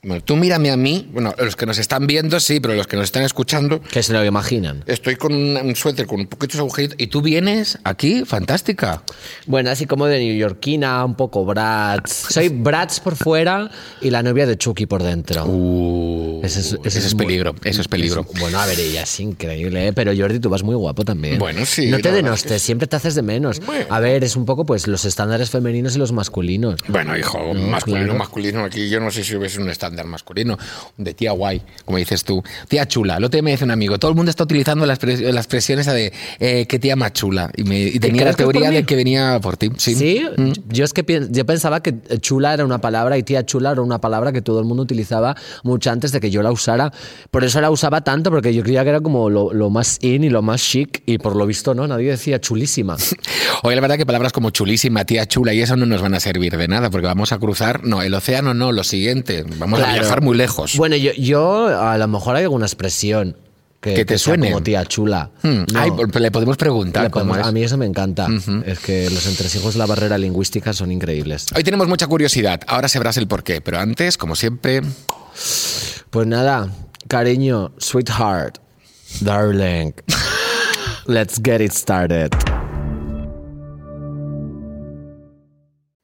[0.00, 2.94] Bueno, tú mírame a mí, bueno, los que nos están viendo sí, pero los que
[2.96, 4.84] nos están escuchando, Que se lo imaginan.
[4.86, 9.02] estoy con un, un suéter con un poquitos agujeritos y tú vienes aquí, fantástica.
[9.46, 12.12] Bueno, así como de neoyorquina, un poco Bratz.
[12.30, 15.44] Soy Bratz por fuera y la novia de Chucky por dentro.
[15.46, 18.24] Uh, Ese es, ese ese es muy- peligro, eso es peligro.
[18.38, 19.92] Bueno, a ver, ella es increíble, ¿eh?
[19.92, 21.40] pero Jordi, tú vas muy guapo también.
[21.40, 23.58] Bueno, sí, No te denostes, es que- siempre te haces de menos.
[23.66, 23.86] Bueno.
[23.90, 26.76] A ver, es un poco pues los estándares femeninos y los masculinos.
[26.86, 28.18] Bueno, hijo, masculino, claro.
[28.18, 28.64] masculino.
[28.64, 30.56] Aquí yo no sé si hubiese un estándar masculino.
[30.96, 32.42] De tía guay, como dices tú.
[32.68, 33.16] Tía chula.
[33.16, 35.78] Otro día me dice un amigo, todo el mundo está utilizando la, expres- la expresión
[35.78, 37.50] esa de eh, qué tía más chula.
[37.56, 39.70] Y, me, y tenía la teoría de que venía por ti.
[39.76, 39.94] Sí.
[39.94, 40.52] Sí, Mm.
[40.68, 44.00] yo es que yo pensaba que chula era una palabra y tía chula era una
[44.00, 46.92] palabra que todo el mundo utilizaba mucho antes de que yo la usara.
[47.30, 50.24] Por eso la usaba tanto, porque yo creía que era como lo, lo más in
[50.24, 52.96] y lo más chic, y por lo visto no, nadie decía chulísima.
[53.62, 56.20] Oye, la verdad que palabras como chulísima, tía chula y eso no nos van a
[56.20, 59.44] servir de nada porque vamos a cruzar, no, el océano no, lo siguiente.
[59.58, 60.00] Vamos Claro.
[60.00, 60.76] viajar muy lejos.
[60.76, 63.36] Bueno, yo, yo a lo mejor hay alguna expresión
[63.80, 64.50] que, Que te sea suene.
[64.50, 65.30] como tía chula.
[65.42, 65.80] Hmm, No.
[65.80, 67.46] ay, pues le podemos preguntar Le cómo podemos- es.
[67.48, 68.26] a mí eso me encanta.
[68.66, 71.46] Es que los entresijos de la barrera lingüística son increíbles.
[71.54, 74.82] Hoy tenemos mucha curiosidad, ahora sabrás el porqué, pero antes, como siempre,
[76.10, 76.68] Pues nada,
[77.06, 78.58] cariño, sweetheart,
[79.20, 79.92] darling.
[81.06, 82.30] Let's get it started.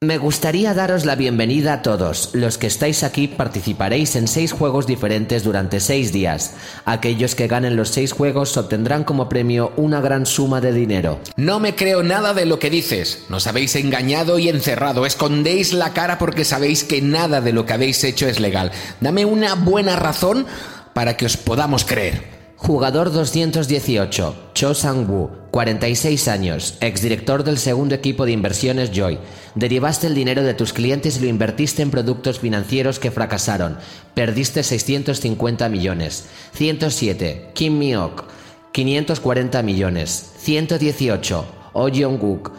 [0.05, 2.29] Me gustaría daros la bienvenida a todos.
[2.35, 6.53] Los que estáis aquí participaréis en seis juegos diferentes durante seis días.
[6.85, 11.21] Aquellos que ganen los seis juegos obtendrán como premio una gran suma de dinero.
[11.39, 13.25] No me creo nada de lo que dices.
[13.31, 15.07] Nos habéis engañado y encerrado.
[15.07, 18.73] Escondéis la cara porque sabéis que nada de lo que habéis hecho es legal.
[19.01, 20.45] Dame una buena razón
[20.93, 22.35] para que os podamos creer.
[22.57, 29.21] Jugador 218, Cho Sang-woo, 46 años, exdirector del segundo equipo de inversiones Joy.
[29.55, 33.79] Derivaste el dinero de tus clientes y lo invertiste en productos financieros que fracasaron.
[34.15, 36.25] Perdiste 650 millones.
[36.55, 38.25] 107, Kim Mi-ok,
[38.73, 40.33] 540 millones.
[40.39, 42.51] 118, Oh Jong-wook,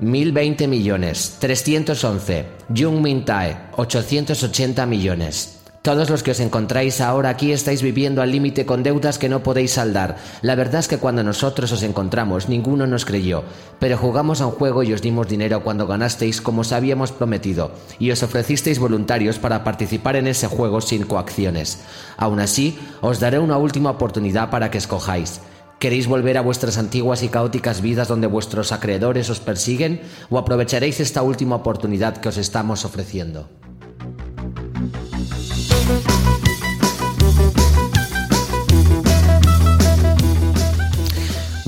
[0.00, 1.38] 1020 millones.
[1.40, 5.55] 311, Jung Min-tae, 880 millones.
[5.86, 9.44] Todos los que os encontráis ahora aquí estáis viviendo al límite con deudas que no
[9.44, 10.16] podéis saldar.
[10.42, 13.44] La verdad es que cuando nosotros os encontramos ninguno nos creyó,
[13.78, 17.70] pero jugamos a un juego y os dimos dinero cuando ganasteis como os habíamos prometido,
[18.00, 21.78] y os ofrecisteis voluntarios para participar en ese juego sin coacciones.
[22.16, 25.40] Aún así, os daré una última oportunidad para que escojáis.
[25.78, 30.00] ¿Queréis volver a vuestras antiguas y caóticas vidas donde vuestros acreedores os persiguen?
[30.30, 33.48] ¿O aprovecharéis esta última oportunidad que os estamos ofreciendo?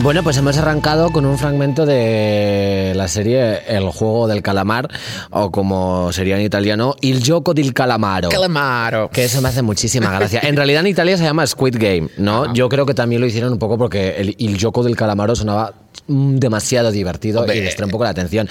[0.00, 4.88] Bueno, pues hemos arrancado con un fragmento de la serie El juego del calamar,
[5.30, 8.28] o como sería en italiano, Il gioco del calamaro.
[8.28, 9.10] Calamaro.
[9.10, 10.40] Que eso me hace muchísima gracia.
[10.44, 12.54] En realidad en Italia se llama Squid Game, ¿no?
[12.54, 15.74] Yo creo que también lo hicieron un poco porque el Il gioco del calamaro sonaba
[16.06, 17.56] mm, demasiado divertido Hombre.
[17.56, 18.48] y distrae un poco la atención.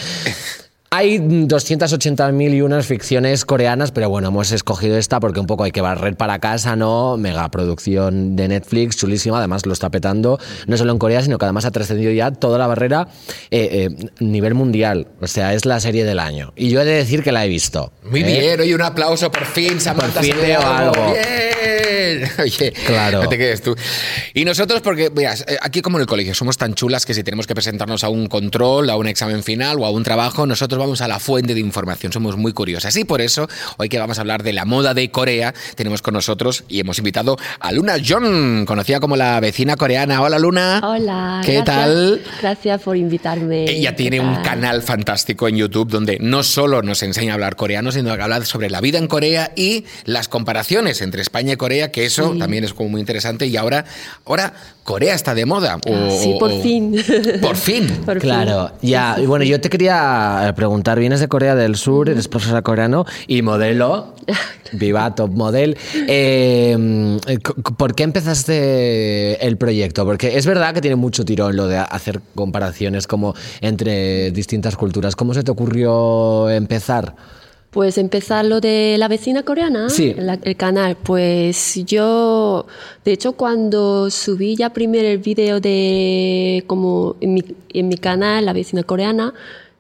[0.90, 5.72] Hay 280.000 y unas ficciones coreanas, pero bueno, hemos escogido esta porque un poco hay
[5.72, 7.18] que barrer para casa, ¿no?
[7.18, 11.44] Mega producción de Netflix, chulísima, además lo está petando, no solo en Corea, sino que
[11.44, 13.09] además ha trascendido ya toda la barrera
[13.52, 15.08] eh, eh, nivel mundial.
[15.20, 16.53] O sea, es la serie del año.
[16.56, 17.92] Y yo he de decir que la he visto.
[18.09, 18.40] Muy ¿eh?
[18.40, 20.22] bien, oye, un aplauso, por fin, Samantha.
[20.22, 21.12] Por fin veo algo.
[21.12, 21.56] Bien.
[22.39, 23.23] Oye, Claro.
[23.23, 23.75] no te quedes tú.
[24.33, 27.23] Y nosotros, porque, veas, eh, aquí como en el colegio somos tan chulas que si
[27.23, 30.79] tenemos que presentarnos a un control, a un examen final o a un trabajo, nosotros
[30.79, 32.95] vamos a la fuente de información, somos muy curiosas.
[32.97, 33.47] Y por eso,
[33.78, 36.97] hoy que vamos a hablar de la moda de Corea, tenemos con nosotros y hemos
[36.97, 40.22] invitado a Luna John, conocida como la vecina coreana.
[40.22, 40.81] Hola, Luna.
[40.84, 41.41] Hola.
[41.45, 42.22] ¿Qué gracias- tal?
[42.41, 43.66] Gracias por invitarme.
[43.69, 47.55] Ella ¿Qué tiene un canal fantástico en YouTube donde no solo nos enseña a hablar
[47.55, 51.57] coreano, sino que habla sobre la vida en Corea y las comparaciones entre España y
[51.57, 52.40] Corea, que eso Sí.
[52.40, 53.45] también es como muy interesante.
[53.47, 53.85] Y ahora,
[54.25, 54.53] ahora
[54.84, 55.78] Corea está de moda.
[55.85, 56.95] o- Ah, sí, por o- fin.
[57.41, 57.88] Por fin.
[58.06, 58.90] Por Claro, fin.
[58.90, 59.18] ya.
[59.19, 63.41] Y bueno, yo te quería preguntar, vienes de Corea del Sur, eres profesora coreano y
[63.41, 64.16] modelo,
[64.73, 65.78] viva, top model.
[66.07, 67.40] Eh, c-
[67.78, 70.05] ¿Por qué empezaste el proyecto?
[70.05, 75.16] Porque es verdad que tiene mucho tirón lo de hacer comparaciones como entre distintas culturas.
[75.16, 77.14] ¿Cómo se te ocurrió empezar?
[77.78, 80.16] Pues empezar lo de la vecina coreana, Sí.
[80.18, 80.97] la- el canal.
[80.97, 82.66] Pues yo,
[83.06, 87.44] de hecho, cuando subí ya primero el vídeo de como en mi,
[87.74, 89.35] en mi canal, la vecina coreana,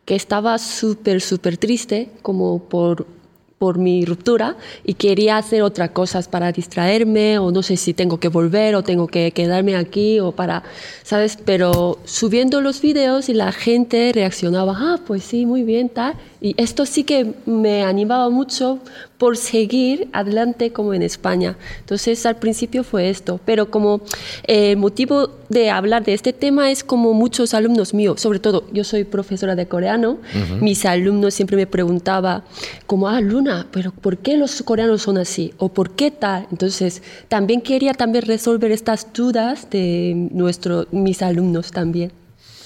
[0.05, 3.07] que estaba súper, súper triste, como por
[3.57, 8.19] por mi ruptura y quería hacer otras cosas para distraerme o no sé si tengo
[8.19, 10.63] que volver o tengo que quedarme aquí o para,
[11.03, 11.37] ¿sabes?
[11.43, 16.13] Pero subiendo los vídeos y la gente reaccionaba, ah, pues sí, muy bien, tal.
[16.39, 18.79] Y esto sí que me animaba mucho
[19.17, 21.57] por seguir adelante como en España.
[21.79, 24.01] Entonces al principio fue esto, pero como
[24.45, 28.65] eh, el motivo de hablar de este tema es como muchos alumnos míos, sobre todo
[28.71, 30.17] yo soy profesora de coreano,
[30.61, 32.43] mis alumnos siempre me preguntaban
[32.85, 35.53] como, ah, Luna, pero ¿por qué los coreanos son así?
[35.57, 36.47] ¿O por qué tal?
[36.51, 42.11] Entonces también quería también resolver estas dudas de nuestro, mis alumnos también.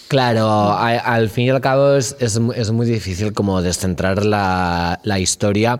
[0.08, 5.20] Claro, al fin y al cabo es, es, es muy difícil como descentrar la, la
[5.20, 5.80] historia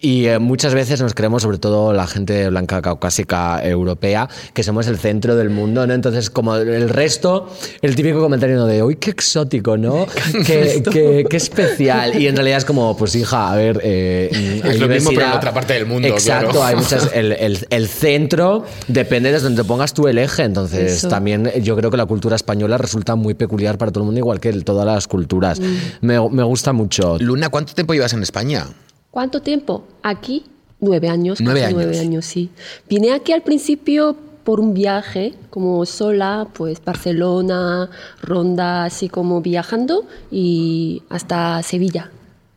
[0.00, 4.86] y eh, muchas veces nos creemos, sobre todo la gente blanca caucásica europea, que somos
[4.86, 5.92] el centro del mundo, ¿no?
[5.92, 7.48] Entonces, como el resto,
[7.82, 10.06] el típico comentario de, uy, qué exótico, ¿no?
[10.46, 12.20] qué, qué, qué, especial.
[12.20, 13.80] Y en realidad es como, pues hija, a ver...
[13.82, 16.08] Eh, es lo mismo, pero en otra parte del mundo.
[16.08, 17.10] Exacto, hay muchas...
[17.12, 20.44] El, el, el, centro depende de donde pongas tú el eje.
[20.44, 21.08] Entonces, Eso.
[21.08, 24.40] también yo creo que la cultura española resulta muy peculiar para todo el mundo, igual
[24.40, 25.60] que todas las culturas.
[25.60, 25.76] Mm.
[26.00, 27.18] Me, me gusta mucho.
[27.18, 28.66] Luna, ¿cuánto tiempo llevas en España?
[29.10, 29.84] ¿Cuánto tiempo?
[30.02, 30.44] Aquí,
[30.78, 31.40] nueve años.
[31.40, 31.74] Nueve años.
[31.74, 32.50] Nueve años, sí.
[32.88, 37.90] Vine aquí al principio por un viaje, como sola, pues Barcelona,
[38.22, 42.10] Ronda, así como viajando, y hasta Sevilla.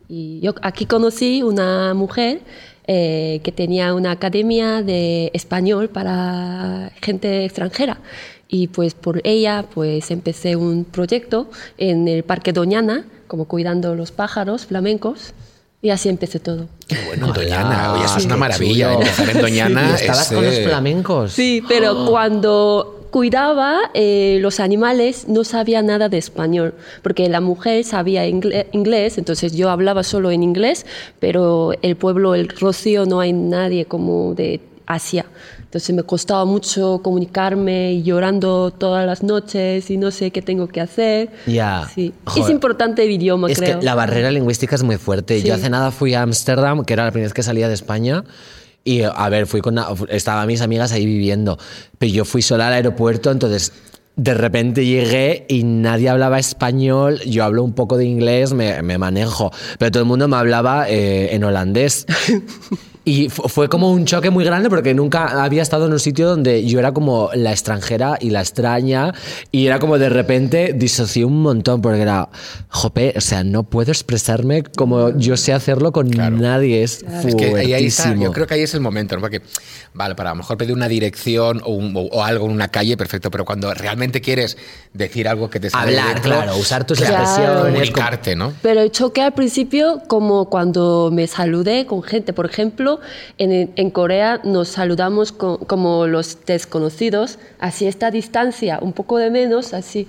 [0.08, 2.40] Y yo aquí conocí una mujer
[2.86, 7.98] eh, que tenía una academia de español para gente extranjera.
[8.46, 11.48] Y pues por ella pues empecé un proyecto
[11.78, 15.32] en el Parque Doñana, como cuidando los pájaros flamencos.
[15.84, 16.66] Y así empecé todo.
[16.88, 17.92] Qué bueno, Doñana.
[17.92, 18.94] Oye, eso es una maravilla.
[18.94, 19.90] Empezar en Doñana.
[19.90, 21.32] ¿Y estabas es, con los flamencos.
[21.32, 22.10] Sí, pero oh.
[22.10, 26.72] cuando cuidaba eh, los animales no sabía nada de español,
[27.02, 30.86] porque la mujer sabía inglés, entonces yo hablaba solo en inglés,
[31.20, 35.26] pero el pueblo, el Rocío, no hay nadie como de Asia.
[35.74, 40.68] Entonces me costaba mucho comunicarme y llorando todas las noches y no sé qué tengo
[40.68, 41.32] que hacer.
[41.46, 41.90] Ya.
[41.92, 42.14] Sí.
[42.36, 43.80] Es importante el idioma, es creo.
[43.80, 45.40] que la barrera lingüística es muy fuerte.
[45.40, 45.48] Sí.
[45.48, 48.22] Yo hace nada fui a Ámsterdam, que era la primera vez que salía de España.
[48.84, 49.76] Y a ver, fui con.
[50.10, 51.58] Estaban mis amigas ahí viviendo.
[51.98, 53.72] Pero yo fui sola al aeropuerto, entonces
[54.14, 58.96] de repente llegué y nadie hablaba español, yo hablo un poco de inglés, me, me
[58.96, 59.50] manejo,
[59.80, 62.06] pero todo el mundo me hablaba eh, en holandés.
[63.04, 66.64] Y fue como un choque muy grande porque nunca había estado en un sitio donde
[66.64, 69.12] yo era como la extranjera y la extraña
[69.52, 72.30] y era como de repente disocié un montón porque era,
[72.68, 76.36] jope, o sea, no puedo expresarme como yo sé hacerlo con claro.
[76.36, 77.28] nadie, es claro.
[77.28, 79.20] Es que ahí, ahí está, yo creo que ahí es el momento, ¿no?
[79.20, 79.42] Porque,
[79.92, 82.68] vale, para a lo mejor pedir una dirección o, un, o, o, algo en una
[82.68, 84.56] calle, perfecto, pero cuando realmente quieres
[84.94, 87.22] decir algo que te sale Hablar, dentro, claro, usar tus claro.
[87.22, 87.62] expresiones.
[87.64, 88.52] Comunicarte, ¿no?
[88.62, 92.93] Pero choqué al principio como cuando me saludé con gente, por ejemplo,
[93.38, 99.30] en, en, Corea nos saludamos con, como los desconocidos, así esta distancia, un poco de
[99.30, 100.06] menos, así,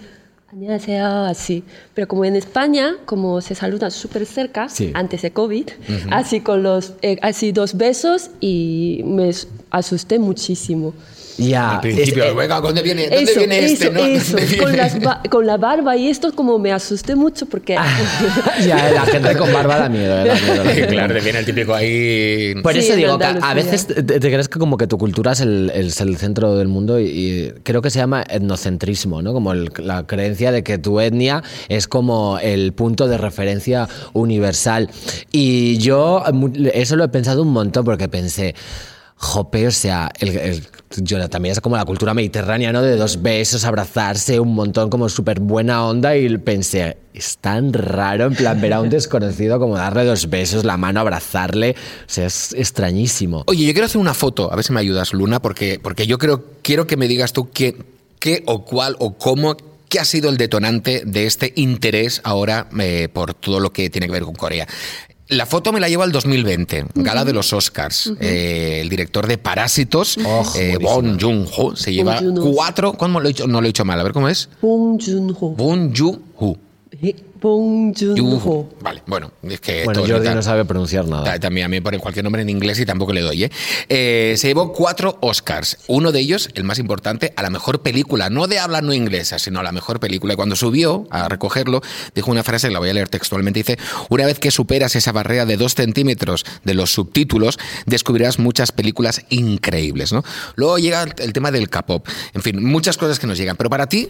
[1.28, 1.64] así.
[1.94, 4.92] Pero como en España, como se saludan súper cerca, sí.
[4.94, 6.08] antes de COVID, uh -huh.
[6.12, 9.32] así con los, eh, así dos besos y me
[9.70, 10.94] asusté muchísimo.
[11.38, 11.76] Ya.
[11.76, 13.86] Al principio, es, venga, ¿dónde viene, ¿dónde eso, viene este?
[13.86, 14.00] Eso, ¿no?
[14.06, 14.38] eso.
[14.60, 14.96] Con, las,
[15.30, 17.74] con, la barba y esto como me asusté mucho porque...
[18.66, 20.16] ya, la gente con barba da miedo.
[20.16, 20.88] Da miedo, da miedo.
[20.88, 22.54] claro, te viene el típico ahí...
[22.62, 25.42] Por eso digo que a veces te, te, crees que como que tu cultura es
[25.42, 29.34] el, es el centro del mundo y, y, creo que se llama etnocentrismo, ¿no?
[29.34, 34.90] Como el, la creencia de que tu etnia es como el punto de referencia universal.
[35.32, 36.24] Y yo
[36.74, 38.56] eso lo he pensado un montón porque pensé
[39.17, 42.81] jope, o sea, el, el, también es como la cultura mediterránea, ¿no?
[42.81, 46.15] De dos besos, abrazarse, un montón, como súper buena onda.
[46.15, 50.63] Y pensé, es tan raro, en plan, ver a un desconocido como darle dos besos,
[50.63, 51.75] la mano, abrazarle.
[52.01, 53.43] O sea, es extrañísimo.
[53.48, 56.17] Oye, yo quiero hacer una foto, a ver si me ayudas, Luna, porque, porque yo
[56.17, 57.77] creo, quiero que me digas tú qué,
[58.19, 59.55] qué o cuál o cómo
[59.88, 64.07] ¿Qué ha sido el detonante de este interés ahora eh, por todo lo que tiene
[64.07, 64.67] que ver con Corea?
[65.27, 67.03] La foto me la lleva al 2020, uh -huh.
[67.03, 68.08] gala de los Oscars.
[68.08, 68.17] Uh -huh.
[68.22, 72.22] eh, el director de Parásitos, oh, eh, Bong Joon-ho, se lleva
[72.53, 72.94] cuatro.
[72.94, 73.48] ¿Cómo lo he dicho?
[73.48, 74.50] No lo he dicho mal, a ver cómo es.
[74.62, 75.50] Bong Joon-ho.
[75.55, 76.58] Bong Joon-ho.
[77.42, 78.70] Joon-ho.
[78.82, 79.84] Vale, bueno, es que.
[79.84, 81.40] Bueno, Jordi no sabe pronunciar nada.
[81.40, 83.52] También a mí me ponen cualquier nombre en inglés y tampoco le doy, ¿eh?
[83.90, 84.36] ¿eh?
[84.38, 85.78] Se llevó cuatro Oscars.
[85.88, 89.38] Uno de ellos, el más importante, a la mejor película, no de habla no inglesa,
[89.40, 90.34] sino a la mejor película.
[90.34, 91.82] Y cuando subió a recogerlo,
[92.16, 93.78] dijo una frase que la voy a leer textualmente: dice,
[94.10, 99.24] Una vez que superas esa barrera de dos centímetros de los subtítulos, descubrirás muchas películas
[99.30, 100.24] increíbles, ¿no?
[100.56, 102.08] Luego llega el tema del K-pop.
[102.34, 103.56] En fin, muchas cosas que nos llegan.
[103.56, 104.10] Pero para ti,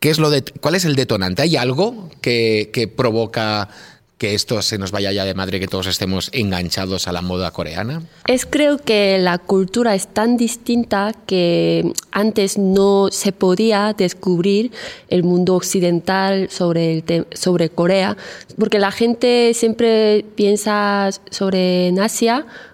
[0.00, 1.42] ¿Qué es lo de, ¿Cuál es el detonante?
[1.42, 3.68] ¿Hay algo que, que provoca
[4.16, 7.50] que esto se nos vaya ya de madre, que todos estemos enganchados a la moda
[7.50, 8.02] coreana?
[8.26, 14.72] Es creo que la cultura es tan distinta que antes no se podía descubrir
[15.08, 18.16] el mundo occidental sobre, el sobre Corea,
[18.58, 22.69] porque la gente siempre piensa sobre Asia Mm,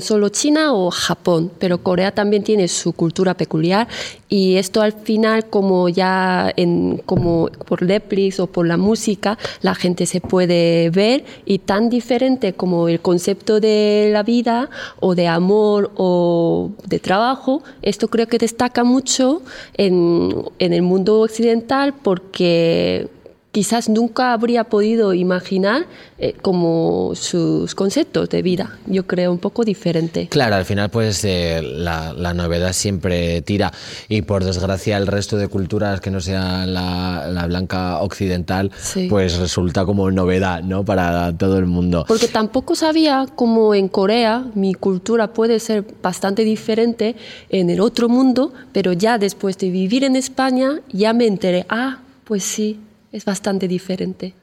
[0.00, 3.88] solo China o Japón, pero Corea también tiene su cultura peculiar
[4.28, 9.74] y esto al final como ya en, como por Netflix o por la música la
[9.74, 15.26] gente se puede ver y tan diferente como el concepto de la vida o de
[15.26, 19.42] amor o de trabajo, esto creo que destaca mucho
[19.76, 23.08] en, en el mundo occidental porque
[23.54, 25.86] quizás nunca habría podido imaginar
[26.18, 28.78] eh, como sus conceptos de vida.
[28.86, 30.26] Yo creo un poco diferente.
[30.28, 33.72] Claro, al final pues eh, la, novedad siempre tira
[34.08, 38.72] y por desgracia el resto de culturas que no sea la, blanca occidental
[39.08, 40.84] pues resulta como novedad ¿no?
[40.84, 42.04] para todo el mundo.
[42.08, 47.14] Porque tampoco sabía cómo en Corea mi cultura puede ser bastante diferente
[47.50, 51.98] en el otro mundo, pero ya después de vivir en España ya me enteré, ah,
[52.24, 52.80] pues sí,
[53.14, 54.34] es bastante diferente.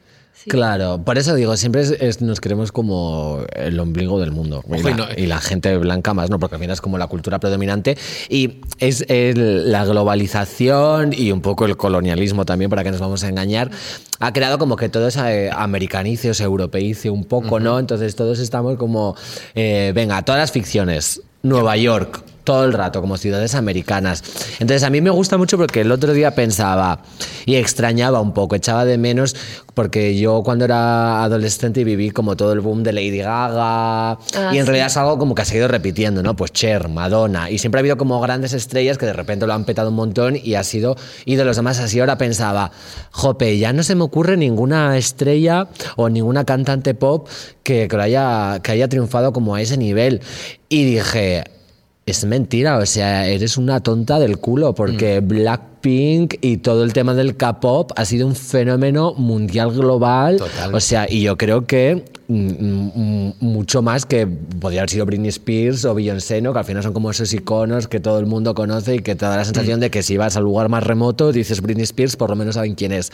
[0.48, 1.84] Claro, por eso digo, siempre
[2.22, 4.64] nos queremos como el ombligo del mundo.
[5.18, 6.40] Y la, gente blanca más, ¿no?
[6.40, 7.98] Porque al final es como la cultura predominante.
[8.30, 13.30] Y es la globalización y un poco el colonialismo también, para que nos vamos a
[13.30, 13.70] engañar,
[14.20, 17.78] ha creado como que todo se eh, americanice o se europeice un poco, ¿no?
[17.78, 19.16] Entonces todos estamos como,
[19.54, 24.24] eh, venga, todas las ficciones, Nueva York, todo el rato, como ciudades americanas.
[24.60, 27.02] Entonces a mí me gusta mucho porque el otro día pensaba
[27.46, 29.36] y extrañaba un poco, echaba de menos
[29.74, 34.18] porque yo cuando era adolescente viví como todo el boom de Lady Gaga ah,
[34.52, 36.36] y en realidad es algo como que ha seguido repitiendo, ¿no?
[36.36, 39.66] Pues Cher, Madonna y siempre ha habido como grandes estrellas que de repente lo han
[39.66, 42.72] petado un montón y ha sido y de los demás así ahora pensaba,
[43.12, 47.28] jope, ya no se me ocurre ninguna estrella o ninguna cantante pop
[47.64, 50.22] que, que, haya, que haya triunfado como a ese nivel
[50.68, 51.44] y dije,
[52.06, 55.28] es mentira, o sea, eres una tonta del culo, porque mm.
[55.82, 60.38] Blackpink y todo el tema del K-pop ha sido un fenómeno mundial global.
[60.38, 60.74] Total.
[60.74, 65.84] O sea, y yo creo que Mm, mucho más que podría haber sido Britney Spears
[65.84, 66.54] o Beyoncé, ¿no?
[66.54, 69.26] que al final son como esos iconos que todo el mundo conoce y que te
[69.26, 69.82] da la sensación mm.
[69.82, 72.76] de que si vas al lugar más remoto dices Britney Spears, por lo menos saben
[72.76, 73.12] quién es.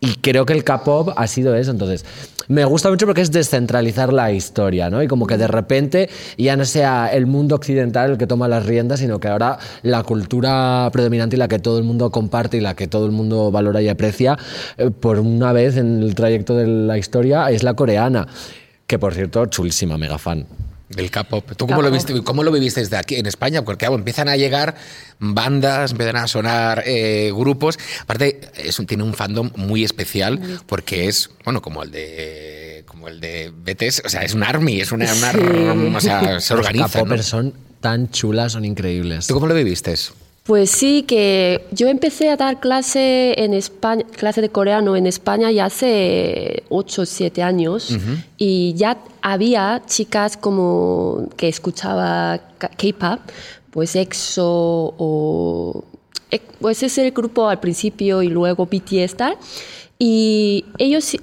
[0.00, 1.70] Y creo que el K-pop ha sido eso.
[1.70, 2.04] Entonces,
[2.48, 5.02] me gusta mucho porque es descentralizar la historia, ¿no?
[5.02, 8.66] Y como que de repente ya no sea el mundo occidental el que toma las
[8.66, 12.60] riendas, sino que ahora la cultura predominante y la que todo el mundo comparte y
[12.60, 14.36] la que todo el mundo valora y aprecia,
[14.76, 18.28] eh, por una vez en el trayecto de la historia, es la coreana
[18.88, 20.46] que por cierto, chulísima, mega fan.
[20.88, 21.52] Del K-pop.
[21.54, 23.62] ¿Tú cómo lo, viste, cómo lo viviste desde aquí en España?
[23.62, 24.74] Porque empiezan a llegar
[25.18, 27.78] bandas, empiezan a sonar eh, grupos.
[28.00, 33.20] Aparte, es, tiene un fandom muy especial porque es, bueno, como el de como el
[33.20, 37.04] de BTS, o sea, es un army, es una, o sea, se organiza.
[37.04, 39.26] Los son tan chulas, son increíbles.
[39.26, 39.94] ¿Tú cómo lo viviste?
[40.48, 45.50] Pues sí, que yo empecé a dar clase en España, clase de coreano en España
[45.50, 47.98] ya hace 8 o 7 años
[48.38, 53.20] y ya había chicas como que escuchaba K-pop,
[53.70, 55.84] pues EXO o
[56.30, 59.36] eh, pues es el grupo al principio y luego BTS tal.
[59.98, 61.14] Y ellos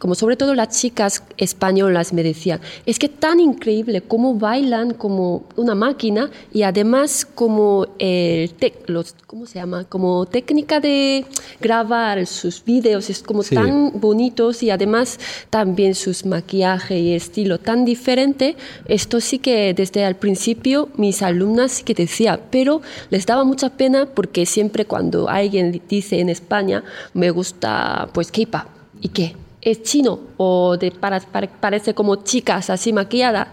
[0.00, 5.44] como sobre todo las chicas españolas me decían, es que tan increíble cómo bailan como
[5.56, 8.50] una máquina y además como el
[8.86, 9.84] los, ¿cómo se llama?
[9.84, 11.26] Como técnica de
[11.60, 17.84] grabar sus vídeos es como tan bonitos y además también sus maquillaje y estilo tan
[17.84, 18.56] diferente.
[18.86, 22.80] Esto sí que desde el principio mis alumnas sí que decía, pero
[23.10, 28.64] les daba mucha pena porque siempre cuando alguien dice en España me gusta pues K-pop,
[29.02, 29.34] ¿y qué?
[29.62, 33.48] Es chino o de, para, parece como chicas así maquilladas.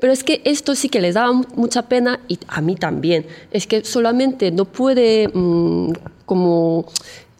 [0.00, 3.26] Pero es que esto sí que les daba mucha pena y a mí también.
[3.50, 5.92] Es que solamente no puede mm,
[6.24, 6.86] como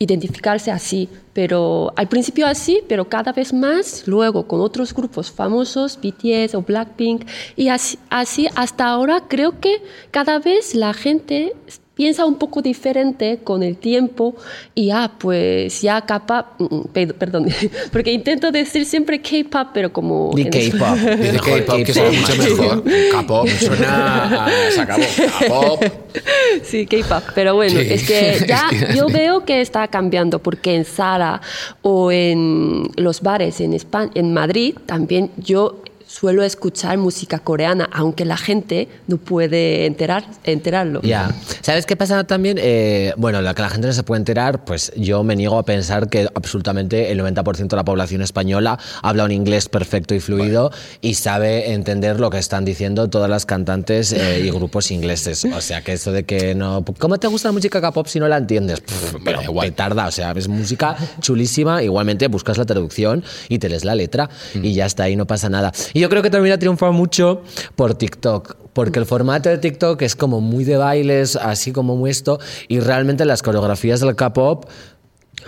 [0.00, 5.98] identificarse así, pero al principio así, pero cada vez más luego con otros grupos famosos,
[6.00, 11.54] BTS o Blackpink, y así, así hasta ahora creo que cada vez la gente
[11.98, 14.36] piensa un poco diferente con el tiempo
[14.72, 17.48] y ah, pues ya capaz, mm, mm, perdón,
[17.92, 20.30] porque intento decir siempre K-pop, pero como...
[20.32, 20.96] Ni K-pop,
[21.44, 22.84] K-pop, que suena mucho mejor.
[23.10, 24.46] K-pop suena...
[24.70, 25.02] Se acabó,
[25.40, 25.84] K-pop.
[26.62, 31.40] Sí, K-pop, pero bueno, es que ya yo veo que está cambiando porque en Sara
[31.82, 35.82] o en los bares en España, en Madrid, también yo
[36.18, 41.00] suelo escuchar música coreana, aunque la gente no puede enterar, enterarlo.
[41.02, 41.30] Ya.
[41.60, 42.58] ¿Sabes qué pasa también?
[42.60, 45.64] Eh, bueno, la que la gente no se puede enterar, pues yo me niego a
[45.64, 50.72] pensar que absolutamente el 90% de la población española habla un inglés perfecto y fluido
[51.00, 55.44] y sabe entender lo que están diciendo todas las cantantes eh, y grupos ingleses.
[55.44, 56.84] O sea, que eso de que no...
[56.98, 58.80] ¿Cómo te gusta la música K-pop si no la entiendes?
[58.80, 63.68] Pff, pero igual tarda, o sea, es música chulísima, igualmente buscas la traducción y te
[63.68, 65.70] lees la letra y ya está, ahí no pasa nada.
[65.92, 67.42] Y yo creo que también ha triunfado mucho
[67.76, 72.10] por TikTok, porque el formato de TikTok es como muy de bailes, así como muy
[72.10, 72.38] esto,
[72.68, 74.66] y realmente las coreografías del K-pop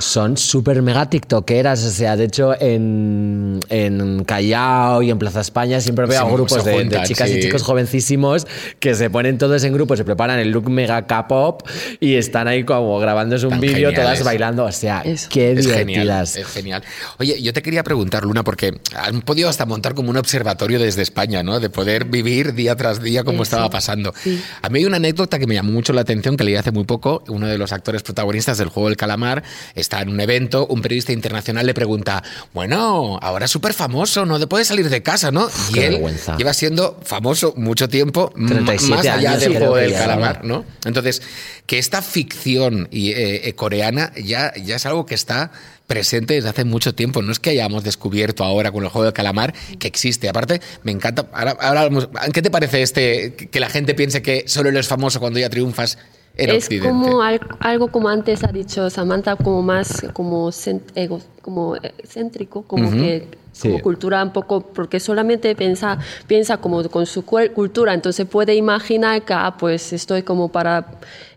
[0.01, 5.81] son súper mega tiktokeras, o sea, de hecho en, en Callao y en Plaza España
[5.81, 8.47] siempre veo Sí, grupos de, chicas y chicos jovencísimos
[8.79, 11.63] que se ponen todos en grupo, se preparan el look mega K-pop
[12.01, 15.29] y están ahí como grabándose un vídeo, todas bailando, o sea, Eso.
[15.31, 16.37] qué Es genial, divertidas.
[16.37, 16.83] es genial.
[17.19, 21.03] Oye, yo te quería preguntar, Luna, porque han podido hasta montar como un observatorio desde
[21.03, 21.61] España, ¿no?
[21.61, 24.13] De poder vivir día tras día como estaba pasando.
[24.23, 24.43] sí.
[24.63, 26.85] A mí hay una anécdota que me llamó mucho la atención, que leí hace muy
[26.85, 27.23] poco.
[27.29, 29.43] Uno de los actores protagonistas del juego del calamar
[29.91, 32.23] está en un evento, un periodista internacional le pregunta,
[32.55, 35.49] bueno, ahora es súper famoso, no te puedes salir de casa, ¿no?
[35.75, 36.37] Y él vergüenza.
[36.37, 40.65] lleva siendo famoso mucho tiempo, m- 37 más allá del juego del calamar, ¿no?
[40.85, 41.23] Entonces,
[41.67, 45.51] que esta ficción y, eh, eh, coreana ya, ya es algo que está
[45.89, 47.21] presente desde hace mucho tiempo.
[47.21, 50.29] No es que hayamos descubierto ahora con el juego del calamar que existe.
[50.29, 51.27] Aparte, me encanta.
[51.33, 51.89] Ahora, ahora
[52.33, 55.51] ¿Qué te parece este que que la gente piense que solo eres famoso cuando ya
[55.51, 55.99] triunfas
[56.37, 56.89] en es Occidente?
[56.89, 60.49] como al- algo como antes ha dicho Samantha, como más como,
[60.95, 63.29] ego- como eh, céntrico, como que
[63.61, 63.83] como Sí.
[63.83, 69.35] cultura un poco, porque solamente piensa, piensa como con su cultura, entonces puede imaginar que,
[69.35, 70.87] ah, pues estoy como para,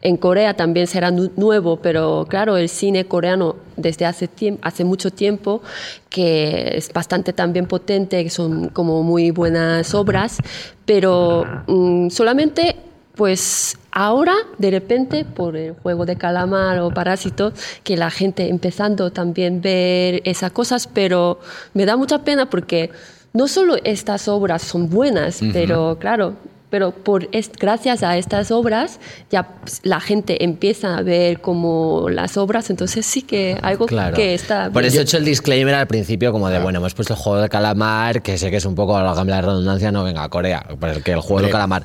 [0.01, 4.29] en Corea también será nu- nuevo, pero claro, el cine coreano desde hace,
[4.61, 5.63] hace mucho tiempo,
[6.09, 10.37] que es bastante también potente, que son como muy buenas obras,
[10.85, 12.75] pero mm, solamente
[13.15, 17.53] pues ahora, de repente, por el juego de calamar o parásito,
[17.83, 21.39] que la gente empezando también ver esas cosas, pero
[21.73, 22.89] me da mucha pena porque
[23.33, 26.33] no solo estas obras son buenas, pero claro,
[26.69, 27.29] pero por
[27.59, 33.05] gracias a estas obras ya pues, la gente empieza a ver como las obras, entonces
[33.05, 34.15] sí que algo Claro.
[34.15, 34.85] que está Por bien.
[34.91, 37.49] eso he hecho el disclaimer al principio, como de, bueno, hemos puesto el juego de
[37.49, 41.19] calamar, que sé que es un poco la la redundancia, no venga, Corea, porque el
[41.19, 41.83] juego de calamar.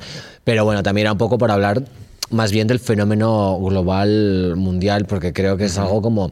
[0.49, 1.83] Pero bueno, también era un poco por hablar
[2.31, 6.31] más bien del fenómeno global mundial, porque creo que es algo como.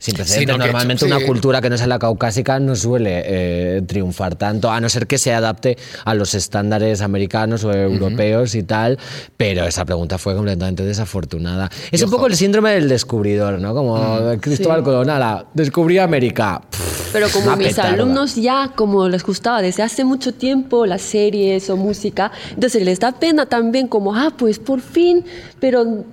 [0.00, 0.56] Sin precedentes.
[0.56, 1.12] Normalmente sí.
[1.12, 5.06] una cultura que no es la caucásica no suele eh, triunfar tanto, a no ser
[5.06, 8.98] que se adapte a los estándares americanos o europeos y tal,
[9.36, 11.68] pero esa pregunta fue completamente desafortunada.
[11.92, 12.16] Es Y un ojo.
[12.16, 13.74] poco el síndrome del descubridor, ¿no?
[13.74, 14.84] Como Cristóbal Sí.
[14.84, 16.62] Colón, ala, descubrí América.
[16.70, 17.90] Pff, Pero como mis petarda.
[17.90, 23.00] alumnos ya, como les gustaba desde hace mucho tiempo las series o música, entonces les
[23.00, 25.26] da pena también como, ah, pues por fin,
[25.60, 26.04] pero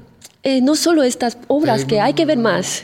[0.43, 2.83] eh, no solo estas obras, que hay que ver más.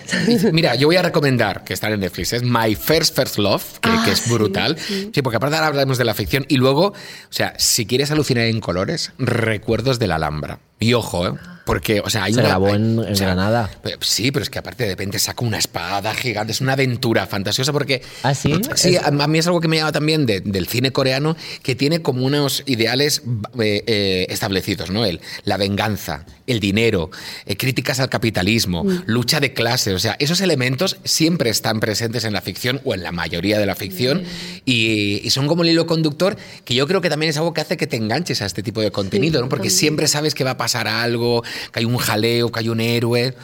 [0.52, 2.34] Mira, yo voy a recomendar que está en Netflix.
[2.34, 4.78] Es My First First Love, que, Ah, que es sí, brutal.
[4.78, 5.12] sí.
[5.14, 6.46] Sí, porque aparte ahora hablamos de la ficción.
[6.50, 6.94] Y luego, o
[7.30, 10.60] sea, si quieres alucinar en colores, recuerdos de la Alhambra.
[10.84, 11.32] Y ojo, ¿eh?
[11.66, 13.72] Porque, o sea, hay Se una- grabó hay- en- o en sea, Granada.
[14.02, 16.52] Sí, pero es que aparte de repente saca una espada gigante.
[16.52, 18.02] Es una aventura fantasiosa porque.
[18.22, 18.54] ¿Ah, sí?
[18.76, 21.38] Sí, Es- a a mí es algo que me llama también de- del cine coreano,
[21.62, 23.22] que tiene como unos ideales
[23.62, 25.06] eh, eh, establecidos, ¿no?
[25.06, 27.12] El, la venganza, el dinero,
[27.46, 29.94] eh, críticas al capitalismo, lucha de clases.
[29.94, 33.66] O sea, esos elementos siempre están presentes en la ficción o en la mayoría de
[33.66, 34.24] la ficción
[34.66, 37.62] y, y son como el hilo conductor que yo creo que también es algo que
[37.62, 39.48] hace que te enganches a este tipo de contenido, ¿no?
[39.48, 39.80] Porque también.
[39.80, 43.36] siempre sabes que va a pasar algo, que hay un jaleo, que hay un héroe.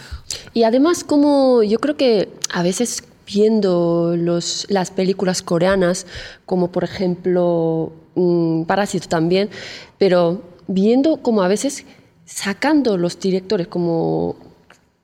[0.53, 6.07] Y además, como yo creo que a veces viendo los, las películas coreanas,
[6.45, 9.49] como por ejemplo mm, Parásito también,
[9.97, 11.85] pero viendo como a veces
[12.25, 14.35] sacando los directores como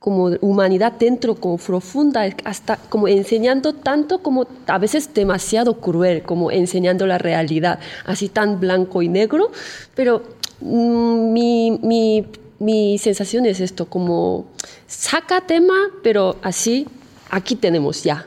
[0.06, 6.52] como humanidad dentro, como profunda, hasta como enseñando tanto como a veces demasiado cruel, como
[6.52, 9.50] enseñando la realidad, así tan blanco y negro,
[9.96, 10.22] pero
[10.60, 12.24] mm, mi, mi,
[12.60, 14.44] mi sensación es esto, como
[14.86, 16.86] saca tema, pero así,
[17.28, 18.26] aquí tenemos ya.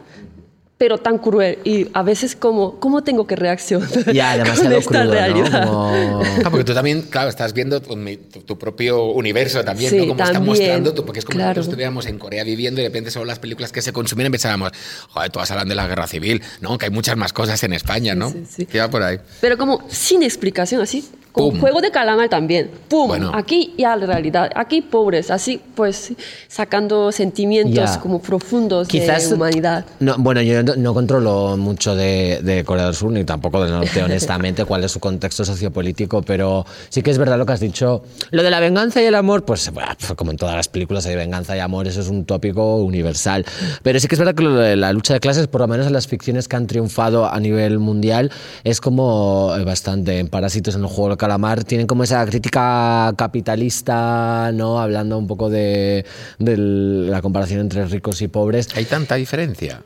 [0.80, 4.90] Pero tan cruel y a veces como, ¿cómo tengo que reaccionar Ya, con demasiado esta
[4.90, 5.12] crudo, ¿no?
[5.12, 5.68] realidad?
[5.68, 9.90] Como- Claro, porque tú también, claro, estás viendo tu, mi- tu- tu propio universo también,
[9.90, 10.04] Sí, ¿no?
[10.08, 11.50] Como están también, mostrando, tú, porque es como si claro.
[11.50, 14.30] nosotros estuviéramos en Corea viviendo y de repente son las películas que se consumen y
[14.30, 14.72] pensábamos,
[15.10, 16.78] joder, todas hablan de la guerra civil, ¿no?
[16.78, 18.30] Que hay muchas más cosas en España, ¿no?
[18.32, 18.66] Sí, sí, sí.
[18.66, 19.18] Que va por ahí.
[19.42, 21.06] Pero como sin explicación, así,
[21.40, 21.60] Pum.
[21.60, 22.70] juego de calamar también.
[22.88, 23.08] ¡Pum!
[23.08, 23.32] Bueno.
[23.34, 24.50] Aquí ya la realidad.
[24.56, 26.14] Aquí pobres, así pues
[26.48, 29.86] sacando sentimientos como profundos Quizás de humanidad.
[30.00, 33.72] No, bueno, yo no, no controlo mucho de, de Corea del Sur ni tampoco del
[33.72, 37.60] norte, honestamente, cuál es su contexto sociopolítico, pero sí que es verdad lo que has
[37.60, 38.04] dicho.
[38.32, 41.16] Lo de la venganza y el amor, pues bueno, como en todas las películas hay
[41.16, 43.46] venganza y amor, eso es un tópico universal.
[43.84, 45.88] Pero sí que es verdad que lo de la lucha de clases, por lo menos
[45.88, 48.32] en las ficciones que han triunfado a nivel mundial,
[48.64, 50.20] es como eh, bastante.
[50.20, 54.80] En Parásitos, en el juego del calamar, tienen como esa crítica capitalista, ¿no?
[54.80, 56.04] Hablando un poco de,
[56.40, 58.70] de la comparación entre ricos y pobres.
[58.76, 59.84] Hay tanta diferencia.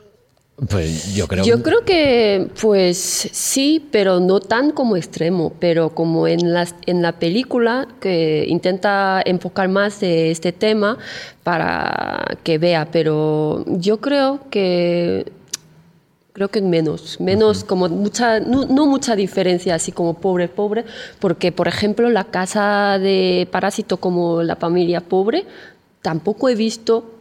[0.70, 6.28] Pues yo creo Yo creo que, pues sí, pero no tan como extremo, pero como
[6.28, 10.98] en, las, en la película que intenta enfocar más de este tema
[11.44, 15.26] para que vea, pero yo creo que
[16.34, 20.84] creo que menos, menos como mucha, no, no mucha diferencia así como pobre, pobre,
[21.20, 25.46] porque por ejemplo la casa de parásito como la familia pobre
[26.02, 27.13] tampoco he visto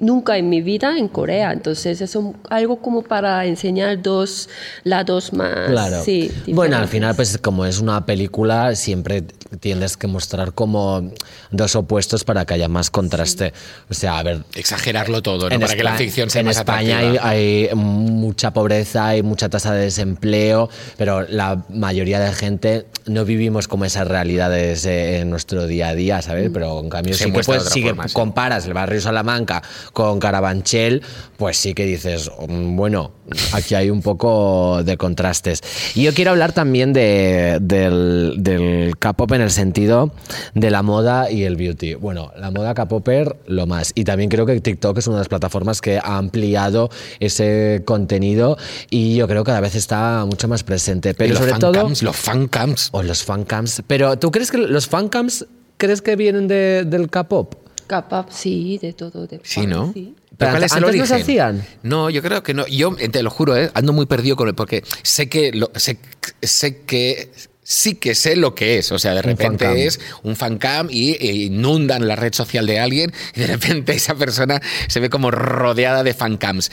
[0.00, 4.48] nunca en mi vida en Corea, entonces eso algo como para enseñar dos
[4.84, 5.70] lados más.
[5.70, 6.02] Claro.
[6.04, 9.24] sí, bueno, al final, pues como es una película, siempre
[9.60, 11.12] tienes que mostrar como
[11.50, 13.52] dos opuestos para que haya más contraste.
[13.90, 14.42] O sea, a ver.
[14.54, 15.54] Exagerarlo todo, ¿no?
[15.54, 19.74] en Para que la ficción sea en más España hay, mucha pobreza, hay mucha tasa
[19.74, 25.66] de desempleo, pero la mayoría de gente no vivimos como esas realidades eh, en nuestro
[25.66, 26.50] día a día, ¿sabes?
[26.52, 30.18] Pero en cambio, Se sí que, pues, sí que forma, comparas el barrio Salamanca con
[30.20, 31.02] Carabanchel,
[31.36, 33.12] pues sí que dices, mm, bueno,
[33.52, 35.60] aquí hay un poco de contrastes.
[35.94, 40.12] Y yo quiero hablar también de- del, del K-pop en el sentido
[40.54, 41.94] de la moda y el beauty.
[41.94, 43.92] Bueno, la moda K-popper, lo más.
[43.94, 46.90] Y también creo que TikTok es una de las plataformas que ha ampliado
[47.20, 48.56] ese contenido
[48.90, 51.10] y yo creo que cada vez está mucho más presente.
[51.10, 51.88] Y Pero los sobre todo...
[52.02, 52.88] los fancams.
[52.92, 53.82] O los fancams.
[53.86, 57.54] Pero ¿tú crees que los fancams crees que vienen de- del K-pop?
[57.86, 59.26] Capaz, sí, de todo.
[59.26, 59.92] De Sí, ¿no?
[59.92, 60.14] sí.
[60.38, 61.22] Pero ¿cuál es el antes no se origen?
[61.22, 61.66] hacían.
[61.82, 62.66] No, yo creo que no.
[62.66, 63.70] Yo eh, te lo juro, ¿eh?
[63.74, 65.98] ando muy perdido con él porque sé que lo- sé,
[66.42, 67.30] sé que
[67.62, 68.90] sí que sé lo que es.
[68.92, 72.80] O sea, de Un repente es un fancam y e inundan la red social de
[72.80, 76.70] alguien y de repente esa persona se ve como rodeada de fancams.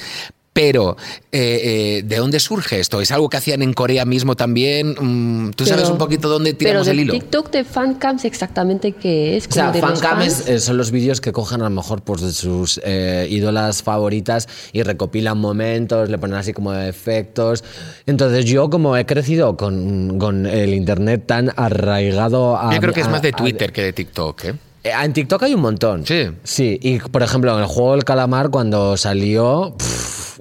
[0.52, 0.98] Pero,
[1.32, 3.00] eh, eh, ¿de dónde surge esto?
[3.02, 4.96] ¿Es algo que hacían en Corea mismo también?
[5.00, 7.14] Mm, ¿Tú sabes Pero- un poquito dónde tiramos el hilo?
[7.14, 9.48] TikTok de fancams exactamente qué es.
[9.48, 10.20] O sea, fancam
[10.60, 14.82] son los vídeos que cogen a lo mejor pues, de sus eh, ídolas favoritas y
[14.84, 17.64] recopilan momentos, le ponen así como efectos.
[18.06, 22.74] Entonces yo como he crecido con, con el internet tan arraigado a...
[22.74, 24.54] Yo creo que es más de a- Twitter que de TikTok, ¿eh?
[24.84, 26.06] Eh, En TikTok hay un montón.
[26.06, 26.30] Sí.
[26.44, 29.76] Sí, y por ejemplo, en el juego del calamar, cuando salió,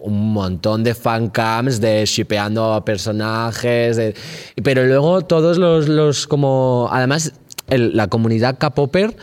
[0.01, 3.96] un montón de fancams de shipeando a personajes.
[3.96, 4.14] de-
[4.62, 6.88] pero luego todos los, los como.
[6.92, 7.33] Además,
[7.68, 9.16] el- la comunidad K-Popper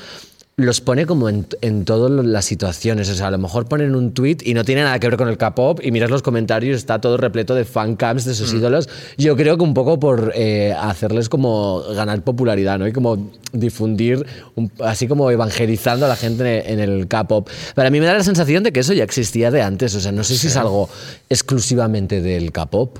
[0.57, 3.09] los pone como en, en todas las situaciones.
[3.09, 5.27] O sea, a lo mejor ponen un tweet y no tiene nada que ver con
[5.27, 8.87] el K-pop y miras los comentarios, está todo repleto de fancams de sus ídolos.
[9.17, 12.87] Yo creo que un poco por eh, hacerles como ganar popularidad, ¿no?
[12.87, 17.49] Y como difundir, un- así como evangelizando a la gente en el K-pop.
[17.75, 19.93] Pero a mí me da la sensación de que eso ya existía de antes.
[19.95, 20.87] O sea, no sé si es algo
[21.29, 22.97] exclusivamente del K-pop.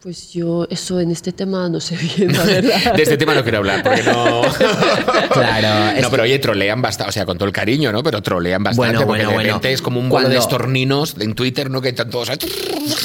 [0.00, 2.94] Pues yo eso en este tema no sé bien, la verdad.
[2.96, 4.42] De este tema no quiero hablar porque no.
[5.32, 8.04] Claro, No, pero oye, trolean bastante, o sea, con todo el cariño, ¿no?
[8.04, 9.68] Pero trolean bastante Bueno, porque bueno, de bueno.
[9.68, 11.80] es como un vuelo de estorninos en Twitter, ¿no?
[11.80, 12.30] Que están todos.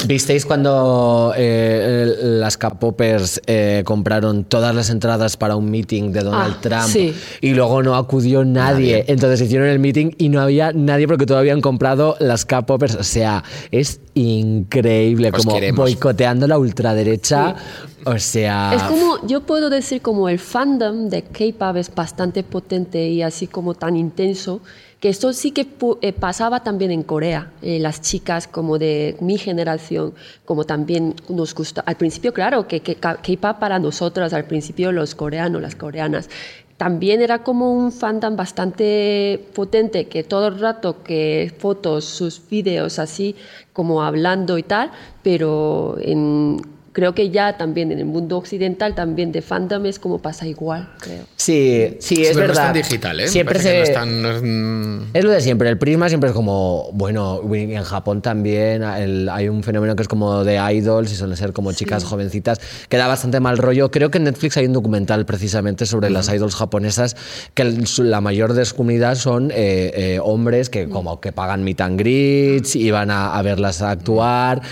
[0.06, 6.54] ¿Visteis cuando eh, las K-Popers eh, compraron todas las entradas para un meeting de Donald
[6.56, 7.12] Ah, Trump sí.
[7.40, 9.04] y luego no acudió nadie?
[9.08, 12.94] Entonces hicieron el meeting y no había nadie porque todavía habían comprado las K-Popers.
[12.94, 15.78] O sea, es increíble Os como queremos.
[15.78, 17.56] boicoteando la ultraderecha.
[18.04, 23.08] O sea, Es como, yo puedo decir como el fandom de K-pop es bastante potente
[23.08, 24.60] y así como tan intenso,
[25.00, 25.66] que esto sí que
[26.02, 27.50] eh, pasaba también en Corea.
[27.62, 30.12] Eh, las chicas como de mi generación,
[30.44, 35.14] como también nos gusta, al principio claro, que, que K-pop para nosotras, al principio los
[35.14, 36.28] coreanos, las coreanas,
[36.76, 42.98] también era como un fandom bastante potente, que todo el rato que fotos, sus vídeos
[42.98, 43.36] así,
[43.72, 44.90] como hablando y tal,
[45.22, 46.60] pero en,
[46.94, 50.88] creo que ya también en el mundo occidental, también de fandom es como pasa igual,
[51.00, 51.24] creo.
[51.36, 52.64] sí, sí, es pero no verdad.
[52.66, 53.28] tan digital, ¿eh?
[53.28, 56.34] Siempre se, no es tan- no es, Es lo de siempre, el prisma siempre es
[56.34, 61.16] como, bueno, en Japón también el- hay un fenómeno que es como de idols y
[61.16, 63.90] suelen ser como chicas jovencitas, que da bastante mal rollo.
[63.90, 67.16] Creo que en Netflix hay un documental precisamente sobre las idols japonesas,
[67.54, 67.64] que
[67.98, 69.54] la mayor de su comunidad son eh,
[69.94, 74.62] eh, hombres que como que pagan meet and greets y van a, a verlas actuar.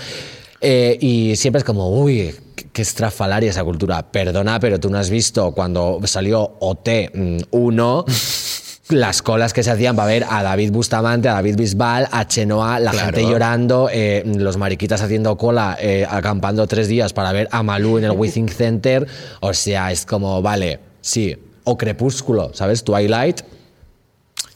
[0.65, 2.33] Eh, y siempre es como, uy,
[2.71, 4.01] qué estrafalaria esa cultura.
[4.11, 8.05] Perdona, pero tú no has visto cuando salió OT1
[8.89, 12.79] las colas que se hacían para ver a David Bustamante, a David Bisbal, a Chenoa,
[12.79, 13.05] la Claro.
[13.07, 17.97] gente llorando, eh, los mariquitas haciendo cola, eh, acampando tres días para ver a Malú
[17.97, 19.07] en el Withing Center.
[19.41, 21.35] O sea, es como, vale, sí.
[21.65, 22.83] O Crepúsculo, ¿sabes?
[22.83, 23.41] Twilight.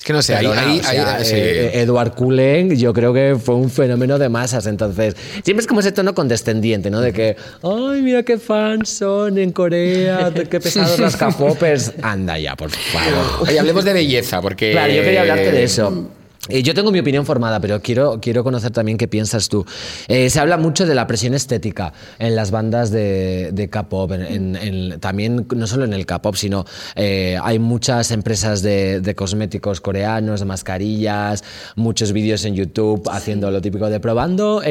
[0.07, 1.35] Que no sé, ahí, ahí, o sea, ahí- sí.
[1.35, 4.65] eh, Edward Cullen, yo creo que fue un fenómeno de masas.
[4.65, 7.01] Entonces, siempre es como ese tono condescendiente, ¿no?
[7.01, 11.91] De que, ay, mira qué fans son en Corea, qué pesados los K-popers.
[12.01, 13.25] Anda ya, por favor.
[13.49, 14.71] Oye, hablemos de belleza, porque...
[14.71, 16.09] Claro, yo quería hablarte de eso.
[16.49, 19.65] Eh, yo tengo mi opinión formada, pero quiero, quiero conocer también qué piensas tú.
[20.07, 24.21] Eh, se habla mucho de la presión estética en las bandas de, de K-pop, en-
[24.21, 29.15] en- en- también no solo en el K-pop, sino eh, hay muchas empresas de, de
[29.15, 31.43] cosméticos coreanos, de mascarillas,
[31.75, 34.61] muchos vídeos en YouTube haciendo lo típico de probando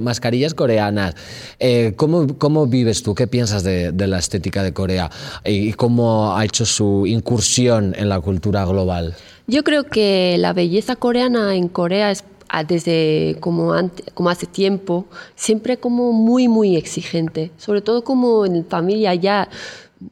[0.00, 1.14] mascarillas coreanas.
[1.96, 3.14] ¿cómo, ¿Cómo vives tú?
[3.14, 5.10] ¿Qué piensas de, de la estética de Corea?
[5.44, 9.14] ¿Y cómo ha hecho su incursión en la cultura global?
[9.46, 14.46] Yo creo que la belleza coreana en Corea es ah, desde como, ante- como hace
[14.46, 17.50] tiempo, siempre como muy, muy exigente.
[17.58, 19.48] Sobre todo como en familia ya,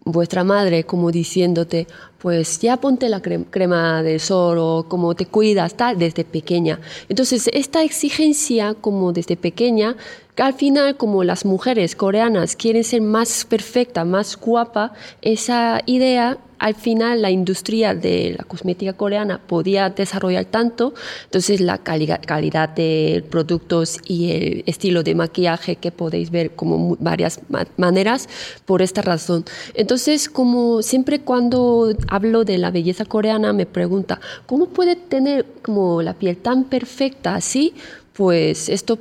[0.05, 1.87] vuestra madre como diciéndote,
[2.19, 6.79] pues ya ponte la cre- crema del sol o como te cuidas, tal, desde pequeña.
[7.09, 9.97] Entonces, esta exigencia como desde pequeña,
[10.35, 16.39] que al final como las mujeres coreanas quieren ser más perfecta, más guapa, esa idea
[16.63, 20.95] al final la industria de la cosmética coreana podía desarrollar tanto,
[21.25, 27.41] entonces la calidad, de productos y el estilo de maquillaje que podéis ver como varias
[27.49, 28.29] ma- maneras
[28.65, 29.45] por esta razón.
[29.75, 36.01] Entonces, como siempre cuando hablo de la belleza coreana me pregunta, ¿cómo puede tener como
[36.01, 37.75] la piel tan perfecta así?
[38.13, 38.99] Pues esto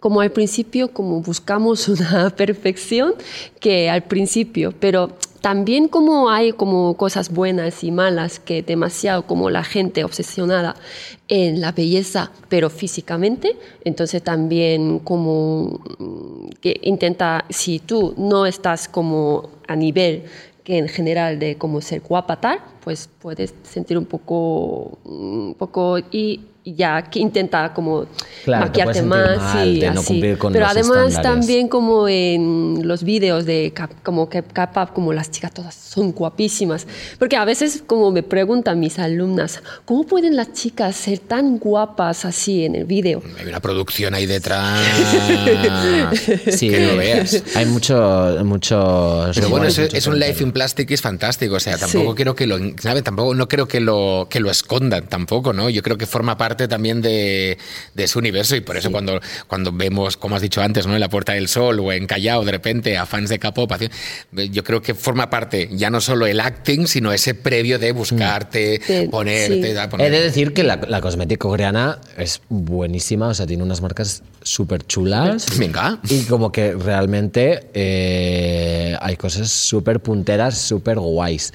[0.00, 3.14] como al principio, como buscamos una perfección
[3.60, 5.10] que al principio, pero
[5.44, 10.74] también como hay como cosas buenas y malas que demasiado como la gente obsesionada
[11.28, 13.54] en la belleza, pero físicamente,
[13.84, 20.22] entonces también como mm, que intenta, si tú no estás como a nivel
[20.64, 25.98] que en general de como ser guapa tal, pues puedes sentir un poco, un poco
[25.98, 28.06] y y ya que intenta como
[28.42, 30.06] Claro, te maquillarte puedes sentir más mal y de no así.
[30.14, 31.22] cumplir con Pero los además estándares.
[31.22, 34.42] también como en los vídeos de K- como que
[34.94, 36.86] como las chicas todas son guapísimas.
[37.18, 42.24] Porque a veces como me preguntan mis alumnas, ¿cómo pueden las chicas ser tan guapas
[42.24, 43.22] así en el vídeo?
[43.38, 44.80] Hay una producción ahí detrás.
[46.50, 47.42] Sí, que no veas.
[47.56, 49.34] Hay mucho, muchos.
[49.34, 51.56] Pero bueno, es, mucho es un life in plastic y es fantástico.
[51.56, 52.16] O sea, tampoco Sí.
[52.16, 53.02] quiero que lo, ¿sabe?
[53.02, 55.68] Tampoco, no creo que lo, que lo escondan tampoco, ¿no?
[55.70, 57.58] Yo creo que forma parte también de,
[57.94, 60.94] de su universo y por eso cuando, cuando vemos, como has dicho antes, ¿no?
[60.94, 63.90] En la Puerta del Sol o en Callao, de repente, a fans de K-pop, haci-
[64.50, 68.80] yo creo que forma parte ya no solo el acting, sino ese previo de buscarte,
[68.86, 69.72] De- ponerte, sí.
[69.72, 73.62] da- He poner- de decir que la, la cosmética coreana es buenísima, o sea, tiene
[73.62, 75.46] unas marcas súper chulas.
[75.58, 75.98] Venga.
[76.08, 81.52] Y como que realmente eh, hay cosas súper punteras, súper guays.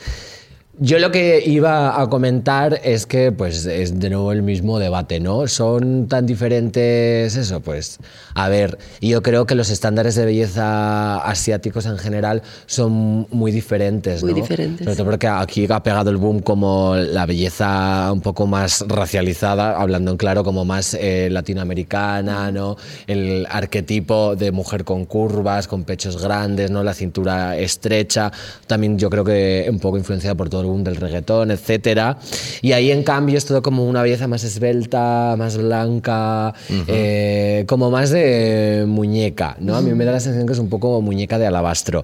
[0.81, 5.19] Yo lo que iba a comentar es que, pues, es de nuevo el mismo debate,
[5.19, 5.45] ¿no?
[5.47, 7.59] ¿Son tan diferentes eso?
[7.59, 7.97] Pues,
[8.33, 14.23] a ver, yo creo que los estándares de belleza asiáticos en general son muy diferentes,
[14.23, 14.39] Muy ¿no?
[14.39, 14.85] diferentes.
[14.85, 19.81] Sobre todo porque aquí ha pegado el boom como la belleza un poco más racializada,
[19.81, 22.77] hablando en claro como más eh, latinoamericana, ¿no?
[23.05, 26.85] El arquetipo de mujer con curvas, con pechos grandes, ¿no?
[26.85, 28.31] La cintura estrecha,
[28.65, 32.17] también yo creo que un poco influenciada por todo el boom del reggaetón, etcétera.
[32.61, 36.53] Y ahí en cambio es todo como una belleza más esbelta, más blanca,
[36.87, 39.75] eh, como más de muñeca, ¿no?
[39.75, 42.03] A mí me da la sensación que es un poco muñeca de alabastro.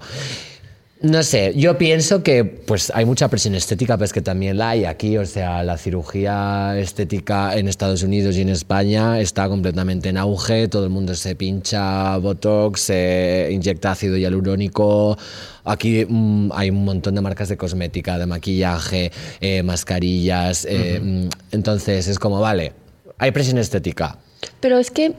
[1.01, 4.85] No sé, yo pienso que pues hay mucha presión estética, pues que también la hay
[4.85, 10.15] aquí, o sea, la cirugía estética en Estados Unidos y en España está completamente en
[10.17, 15.17] auge, todo el mundo se pincha Botox, se inyecta ácido hialurónico,
[15.65, 21.27] aquí mm, hay un montón de marcas de cosmética, de maquillaje, eh, mascarillas, eh, mm,
[21.51, 22.71] entonces es como, vale,
[23.17, 24.17] hay presión estética,
[24.61, 25.13] Pero es que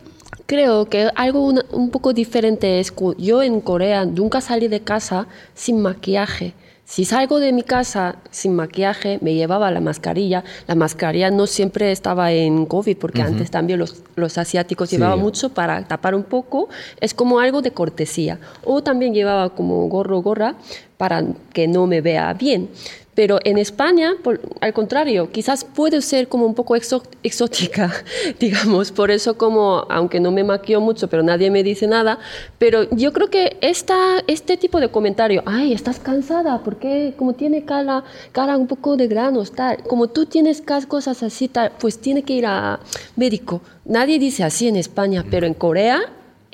[0.46, 5.26] creo que algo un poco diferente es cu- yo en Corea nunca salí de casa
[5.54, 6.54] sin maquillaje.
[6.84, 10.44] Si salgo de mi casa sin maquillaje, me llevaba la mascarilla.
[10.68, 14.94] La mascarilla no siempre estaba en COVID, porque antes también los, los asiáticos Sí.
[14.96, 16.68] llevaban mucho para tapar un poco.
[17.00, 18.38] Es como algo de cortesía.
[18.62, 20.54] O también llevaba como gorro, gorra,
[20.96, 22.68] para que no me vea bien.
[23.16, 27.92] Pero en España, por- al contrario, quizás puede ser como un poco exótica,
[28.38, 28.92] digamos.
[28.92, 32.18] Por eso como, aunque no me maquillo mucho, pero nadie me dice nada,
[32.58, 37.64] pero yo creo que esta, este tipo de comentario, ay, estás cansada, porque como tiene
[37.64, 42.22] cara, cara un poco de granos, tal, como tú tienes cosas así, tal, pues tiene
[42.22, 42.78] que ir a
[43.16, 43.62] médico.
[43.86, 46.00] Nadie dice así en España, pero en Corea...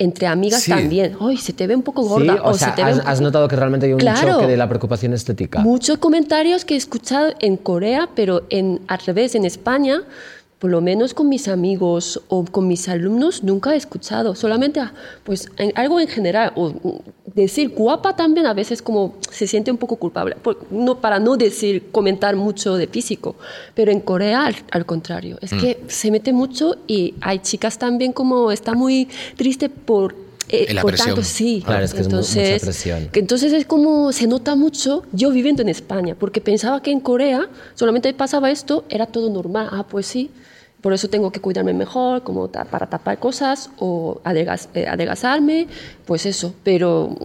[0.02, 0.70] Entre amigas Sí.
[0.72, 1.16] también.
[1.20, 2.40] Ay, se te ve un poco Sí, gorda.
[2.42, 4.32] o se sea, te ve has, un has notado que realmente hay un Claro.
[4.32, 5.60] choque de la preocupación estética.
[5.60, 10.02] Muchos comentarios que he escuchado en Corea, pero en, al revés, en España,
[10.62, 14.36] por lo menos con mis amigos o con mis alumnos, nunca he escuchado.
[14.36, 14.94] Solamente, ah,
[15.24, 16.52] pues, en- algo en general.
[16.54, 20.36] O mm, decir guapa también a veces como se siente un poco culpable.
[20.40, 23.34] Por- no, para no decir, comentar mucho de físico.
[23.74, 25.36] Pero en Corea, al, al contrario.
[25.40, 30.14] Es que se mete mucho y hay chicas también como está muy triste por...
[30.48, 31.08] eh, por presión.
[31.08, 31.60] tanto, sí.
[31.66, 33.08] Claro, es que es mucha Entonces, presión.
[33.10, 37.00] que entonces es como se nota mucho yo viviendo en España, porque pensaba que en
[37.00, 39.66] Corea solamente pasaba esto, era todo normal.
[39.72, 40.30] Ah, pues sí.
[40.82, 45.68] Por eso tengo que cuidarme mejor, como ta- para tapar cosas o adelgaz- eh, adelgazarme,
[46.04, 46.54] pues eso.
[46.64, 47.16] Pero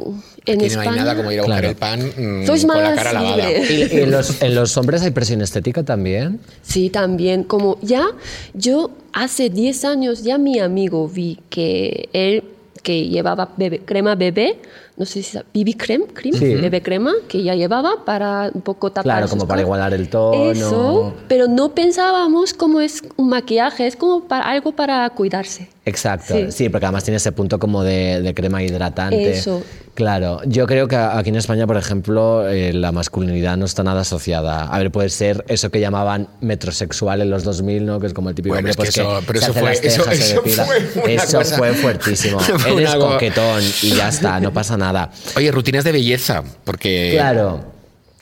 [0.45, 1.69] en Aquí España no hay nada como ir a buscar Claro.
[1.71, 1.99] el pan
[2.43, 3.51] mm, Sois con la cara lavada.
[3.51, 6.39] ¿Y, y en, los, en los hombres hay presión estética también?
[6.61, 7.43] Sí, también.
[7.43, 8.05] Como ya,
[8.53, 12.43] yo hace 10 años ya mi amigo vi que él
[12.83, 14.59] que llevaba bebé- crema bebé,
[14.97, 16.55] no sé si BB cream, cream Sí.
[16.55, 20.51] bebé crema, que ya llevaba para un poco tapar Claro, como para igualar el tono.
[20.51, 25.69] Eso, pero no pensábamos como es un maquillaje, es como para, algo para cuidarse.
[25.87, 26.51] Exacto, sí.
[26.51, 26.69] Sí.
[26.69, 29.31] porque además tiene ese punto como de, de crema hidratante.
[29.31, 29.63] Eso.
[29.95, 34.01] Claro, yo creo que aquí en España, por ejemplo, eh, la masculinidad no está nada
[34.01, 34.65] asociada.
[34.65, 37.99] A ver, puede ser eso que llamaban metrosexual en los 2000, ¿no?
[37.99, 39.59] Que es como el típico Bueno, hombre es que pues, eso- pero se eso hace
[39.59, 42.39] fue- las eso- se eso fue una Eso cosa- fue fuertísimo.
[42.59, 45.09] fue Eres coquetón y ya está, no pasa nada.
[45.35, 47.11] Oye, rutinas de belleza, porque...
[47.13, 47.76] Claro.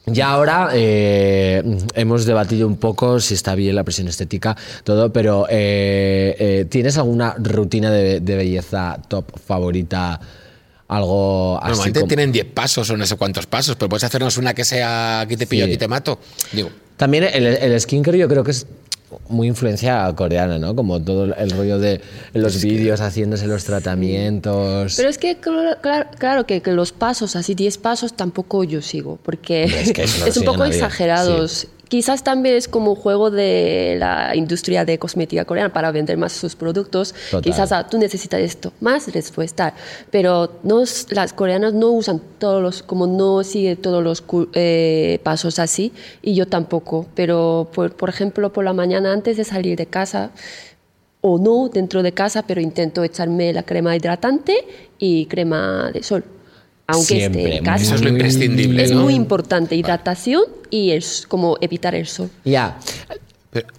[0.07, 1.63] Ya ahora eh,
[1.95, 6.97] hemos debatido un poco si está bien la presión estética, todo, pero eh, eh, ¿tienes
[6.97, 10.19] alguna rutina de, de belleza top favorita?
[10.87, 14.37] Algo así Normalmente como- tienen 10 pasos o no sé cuántos pasos, pero puedes hacernos
[14.37, 15.71] una que sea aquí te pillo, Sí.
[15.71, 16.19] aquí te mato.
[16.51, 18.67] Digo, También el, el skincare yo creo que es
[19.29, 20.75] muy influencia coreana, ¿no?
[20.75, 22.01] Como todo el rollo de
[22.33, 24.93] los vídeos haciéndose los tratamientos.
[24.95, 28.81] Pero es que cl- claro, claro que, que los pasos, así 10 pasos, tampoco yo
[28.81, 31.67] sigo, porque Es que eso no lo es un poco nadie, exagerados.
[31.87, 36.55] Quizás también es como juego de la industria de cosmética coreana para vender más sus
[36.55, 37.13] productos.
[37.29, 37.41] Total.
[37.41, 39.73] Quizás ah, tú necesitas esto, más estar.
[40.11, 45.59] Pero no, las coreanas no usan todos los, como no sigue todos los eh, pasos
[45.59, 47.05] así, y yo tampoco.
[47.15, 50.31] Pero, por, por ejemplo, por la mañana antes de salir de casa,
[51.27, 54.63] o no dentro de casa, pero intento echarme la crema hidratante
[54.99, 56.23] y crema de sol.
[56.87, 57.83] Aunque Siempre, esté en casa.
[57.83, 59.01] Eso es lo imprescindible, Es ¿no?
[59.01, 62.29] muy importante, hidratación y es como evitar el sol.
[62.43, 62.77] Ya.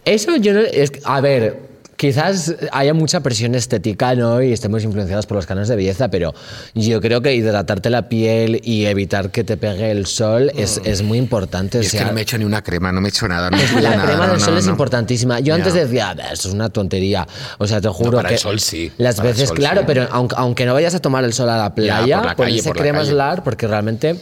[0.05, 0.61] Eso yo no.
[0.61, 1.66] Es, a ver,
[1.97, 4.43] quizás haya mucha presión estética, ¿no?
[4.43, 6.35] Y estemos influenciados por los canales de belleza, pero
[6.75, 11.03] yo creo que hidratarte la piel y evitar que te pegue el sol es, es
[11.03, 11.81] muy importante.
[11.81, 13.51] es que no me he hecho ni una crema, no me he hecho nada.
[13.51, 15.41] No la crema del no, sol es importantísima.
[15.41, 17.27] Yo antes decía, "Bah, eso es una tontería.
[17.59, 18.35] O sea, te juro para que.
[18.35, 19.85] el sol sí, Las para el veces, sol claro, sí.
[19.87, 22.77] pero aunque, aunque no vayas a tomar el sol a la playa, la calle, por
[22.77, 24.17] crema solar, porque realmente.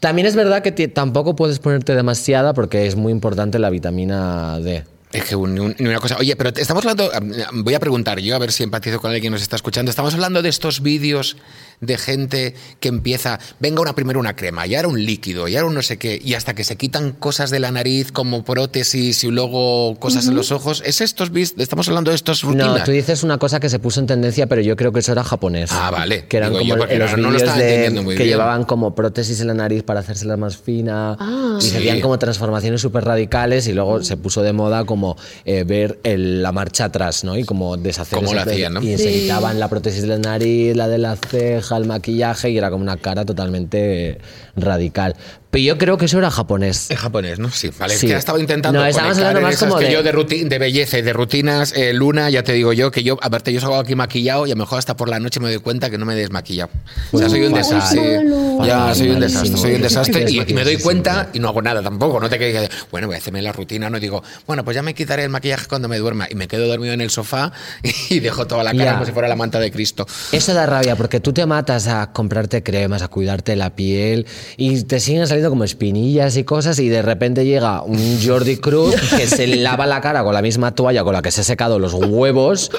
[0.00, 4.82] También es verdad que tampoco puedes ponerte demasiada porque es muy importante la vitamina D.
[5.12, 6.16] Es que ni una cosa.
[6.18, 7.10] Oye, pero estamos hablando.
[7.52, 9.90] Voy a preguntar yo, a ver si empatizo con alguien que nos está escuchando.
[9.90, 11.36] Estamos hablando de estos vídeos
[11.82, 13.38] de gente que empieza.
[13.60, 16.18] Venga, una primero una crema, y ahora un líquido, y ahora un no sé qué,
[16.24, 20.34] y hasta que se quitan cosas de la nariz como prótesis y luego cosas en
[20.34, 20.82] los ojos.
[20.86, 22.78] ¿Es estos Estamos hablando de estos rutinas.
[22.78, 25.12] No, tú dices una cosa que se puso en tendencia, pero yo creo que eso
[25.12, 25.70] era japonés.
[25.72, 26.24] Ah, vale.
[26.26, 28.18] Que eran Digo como los no- lo de- que bien.
[28.28, 31.58] llevaban como prótesis en la nariz para hacérsela más fina Ah.
[31.60, 35.64] y se hacían como transformaciones súper radicales y luego se puso de moda como eh,
[35.64, 37.36] ver el- la marcha atrás, ¿no?
[37.36, 38.82] Y como deshacer Cómo ese- lo hacían, ¿no?
[38.82, 42.58] Y se quitaban la prótesis de la nariz, la de la ceja, el maquillaje y
[42.58, 44.18] era como una cara totalmente
[44.56, 45.16] radical.
[45.52, 46.90] Pero yo creo que eso era japonés.
[46.90, 47.50] En japonés, ¿no?
[47.50, 47.94] Sí, vale.
[47.94, 48.06] Sí.
[48.06, 48.80] Es que estaba intentando.
[48.80, 51.74] No, estábamos hablando más como que de- yo de, ruti- de belleza y de rutinas.
[51.76, 54.54] eh, Luna, ya te digo yo que yo, aparte, yo salgo aquí maquillado y a
[54.54, 56.70] lo mejor hasta por la noche me doy cuenta que no me he desmaquillado.
[57.12, 58.24] O sea, soy un desastre.
[58.24, 58.64] malo.
[58.66, 60.24] Ya, soy un desastre, soy un desastre.
[60.26, 62.18] Y, y me doy cuenta y no hago nada tampoco.
[62.18, 64.82] No te quedes, bueno, voy a hacerme la rutina, no Y digo, bueno, pues ya
[64.82, 66.28] me quitaré el maquillaje cuando me duerma.
[66.30, 67.52] Y me quedo dormido en el sofá
[68.08, 68.92] y dejo toda la cara Ya.
[68.94, 70.06] como si fuera la manta de Cristo.
[70.32, 74.82] Eso da rabia porque tú te matas a comprarte cremas, a cuidarte la piel y
[74.84, 79.26] te siguen saliendo como espinillas y cosas y de repente llega un Jordi Cruz que
[79.26, 81.94] se lava la cara con la misma toalla con la que se ha secado los
[81.94, 82.70] huevos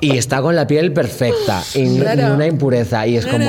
[0.00, 3.48] y está con la piel perfecta y una impureza y es como...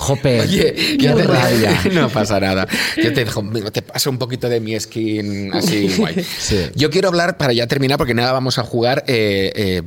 [0.00, 1.80] Jope, Oye, qué yo te- rabia.
[1.92, 2.68] no pasa nada.
[2.96, 6.24] Yo te dejo, te paso un poquito de mi skin así guay.
[6.38, 6.66] Sí.
[6.76, 9.82] Yo quiero hablar, para ya terminar, porque nada, vamos a jugar eh, eh,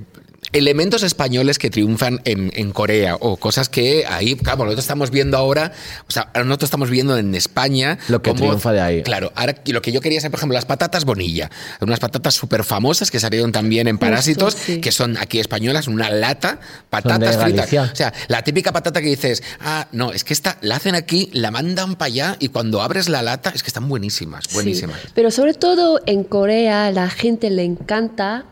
[0.54, 5.38] elementos españoles que triunfan en, en Corea o cosas que ahí, claro, nosotros estamos viendo
[5.38, 5.72] ahora,
[6.08, 8.00] o sea, nosotros estamos viendo en España.
[8.10, 9.04] Lo que cómo- triunfa de ahí.
[9.04, 11.50] Claro, ahora lo que yo quería saber, por ejemplo, las patatas bonilla,
[11.80, 14.82] unas patatas súper famosas que salieron también en Parásitos, sí.
[14.82, 16.60] que son aquí españolas, una lata,
[16.90, 17.72] patatas fritas.
[17.92, 21.30] O sea, la típica patata que dices, ah, no, es que esta la hacen aquí,
[21.34, 25.00] la mandan para allá y cuando abres la lata es que están buenísimas, buenísimas.
[25.02, 28.46] Sí, Pero sobre todo en Corea la gente le encanta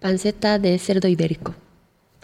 [0.00, 1.54] panceta de cerdo ibérico.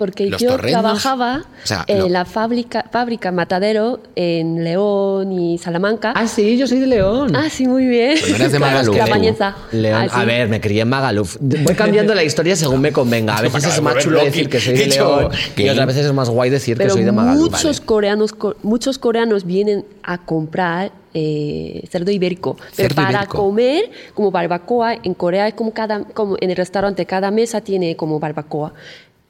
[0.00, 5.58] Porque Los yo trabajaba o sea, en lo- la fábrica, fábrica Matadero en León y
[5.58, 6.14] Salamanca.
[6.16, 7.36] Ah, sí, yo soy de León.
[7.36, 8.14] Ah, sí, muy bien.
[8.18, 9.10] Pero no eres de Magaluf, La tú.
[9.10, 9.56] Bañeza.
[9.72, 10.00] León.
[10.02, 10.20] Ah, sí.
[10.20, 11.36] A ver, me crié en Magaluf.
[11.38, 13.36] Voy cambiando la historia según me convenga.
[13.36, 14.86] A veces es más chulo decir que soy de.
[14.86, 17.50] León y otras veces es más guay decir Pero que soy de Magaluf.
[17.52, 22.54] muchos coreanos, co- muchos coreanos vienen a comprar eh, cerdo ibérico.
[22.54, 23.36] Pero Cerdo para ibérico.
[23.36, 27.96] comer como barbacoa, en Corea es como cada, como en el restaurante cada mesa tiene
[27.96, 28.72] como barbacoa.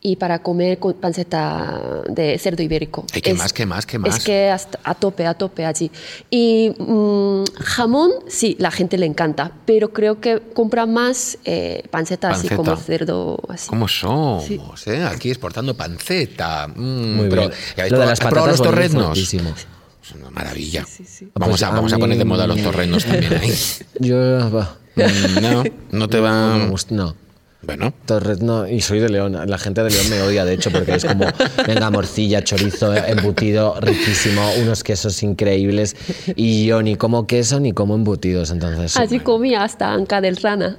[0.03, 3.05] Y para comer con panceta de cerdo ibérico.
[3.12, 4.16] Ay, ¿qué Es- más, qué más, qué más?
[4.16, 5.90] Es que hasta a tope, a tope allí.
[6.30, 12.30] Y mm, jamón, sí, la gente le encanta, pero creo que compra más eh, panceta,
[12.30, 13.68] así como cerdo así.
[13.68, 14.44] ¿Cómo somos?
[14.46, 14.59] Sí.
[14.86, 15.03] eh?
[15.05, 16.66] Aquí exportando panceta.
[16.68, 17.53] Mm, Muy pero, bien.
[17.76, 19.18] ¿ya habéis Lo de las ¿has probado patatas los torreznos?
[19.18, 20.84] Es una maravilla.
[20.86, 21.30] Sí, sí, sí.
[21.34, 23.53] Vamos, Pues a, a vamos a poner de moda los torreznos también ahí.
[24.01, 24.16] Yo,
[24.51, 26.57] va, Mm, No, no te no, va.
[26.90, 27.14] no.
[27.62, 29.36] Bueno, Torres, no, y soy de León.
[29.46, 31.26] La gente de León me odia, de hecho, porque es como,
[31.66, 35.94] venga, morcilla, chorizo, embutido, riquísimo, unos quesos increíbles.
[36.36, 38.96] Y yo ni como queso ni como embutidos, entonces.
[38.96, 40.74] Allí comía hasta anca del rana.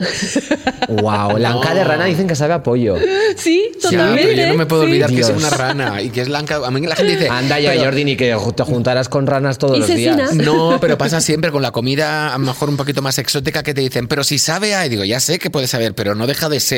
[0.89, 2.95] Wow, la anca de rana dicen que sabe a pollo.
[3.35, 4.23] sí, ya, totalmente.
[4.23, 4.87] pero yo no me puedo sí.
[4.89, 5.37] olvidar que es Dios.
[5.39, 6.61] una rana y que es blanca.
[6.65, 7.29] A mí la gente dice.
[7.29, 10.33] Anda ya, pero- Jordi, ni que te juntaras con ranas todos Y los días.
[10.33, 13.75] No, pero pasa siempre con la comida a lo mejor un poquito más exótica que
[13.75, 16.25] te dicen, pero si sabe a, y digo, ya sé que puede saber, pero no
[16.25, 16.70] deja de ser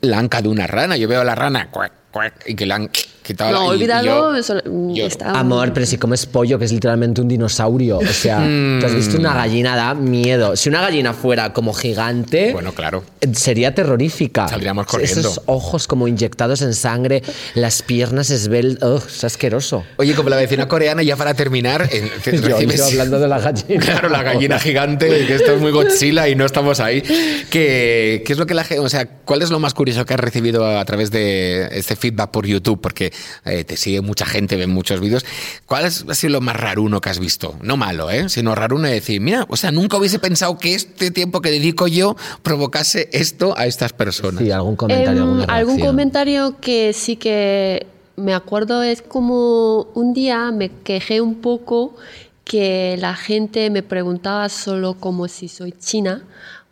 [0.00, 0.96] la anca de una rana.
[0.96, 1.92] Yo veo a la rana cuac,
[2.46, 2.88] y que la han
[3.22, 3.52] quitado.
[3.52, 4.04] No, la- y- y olvídalo.
[4.32, 7.98] yo- eso- mm, yo- está- Amor, pero si comes pollo, que es literalmente un dinosaurio.
[7.98, 8.38] O sea,
[8.80, 10.56] tú has visto una gallina, da miedo.
[10.56, 13.04] Si una gallina fuera como gigante, Bueno, claro.
[13.32, 14.48] sería terrorífica.
[14.48, 15.20] Saldríamos corriendo.
[15.20, 17.22] Esos ojos como inyectados en sangre,
[17.54, 19.06] las piernas esbeltas.
[19.06, 19.84] es asqueroso.
[19.96, 23.38] Oye, como la vecina coreana, ya para terminar, en- Yo, recibes- yo hablando de la
[23.40, 23.84] gallina.
[23.92, 27.00] Claro, la gallina gigante, que esto es muy Godzilla y no estamos ahí.
[27.50, 30.14] ¿Qué, qué es lo que la gente, o sea, cuál es lo más curioso que
[30.14, 32.80] has recibido a través de este feedback por YouTube?
[32.80, 33.12] Porque
[33.44, 35.24] eh, te sigue mucha gente, ven muchos vídeos.
[35.66, 37.56] ¿Cuál es- ha sido lo más raruno que has visto?
[37.62, 38.28] No malo, ¿eh?
[38.28, 41.86] Sino raruno de decir, mira, o sea, nunca hubiese pensado que este tiempo que dedico
[41.88, 44.42] yo provocase esto a estas personas.
[44.42, 47.86] Sí, algún comentario, Em, alguna algún comentario que sí que
[48.16, 51.96] me acuerdo es como un día me quejé un poco
[52.44, 56.22] que la gente me preguntaba solo como si soy china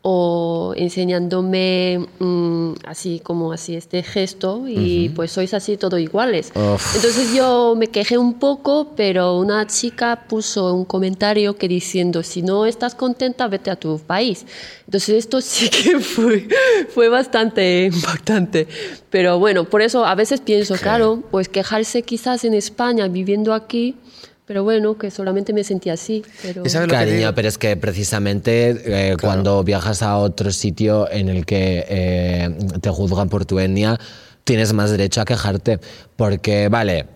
[0.03, 6.53] o enseñándome mm, así como así este gesto y pues sois así todo iguales.
[6.55, 6.97] Uf.
[6.97, 12.41] Entonces yo me quejé un poco, pero una chica puso un comentario que diciendo, si
[12.41, 14.47] no estás contenta, vete a tu país.
[14.87, 16.49] Entonces esto sí que fue,
[16.89, 18.69] fue bastante impactante.
[19.11, 23.97] Pero bueno, por eso a veces pienso, claro, pues quejarse quizás en España, viviendo aquí,
[24.51, 26.25] pero bueno, que solamente me sentí así.
[26.43, 26.65] Pero...
[26.67, 27.35] ¿Y sabes lo que Cariño, digo?
[27.37, 32.91] pero es que precisamente eh, cuando viajas a otro sitio en el que eh, te
[32.91, 33.97] juzgan por tu etnia,
[34.43, 35.79] tienes más derecho a quejarte.
[36.17, 37.07] Porque, vale,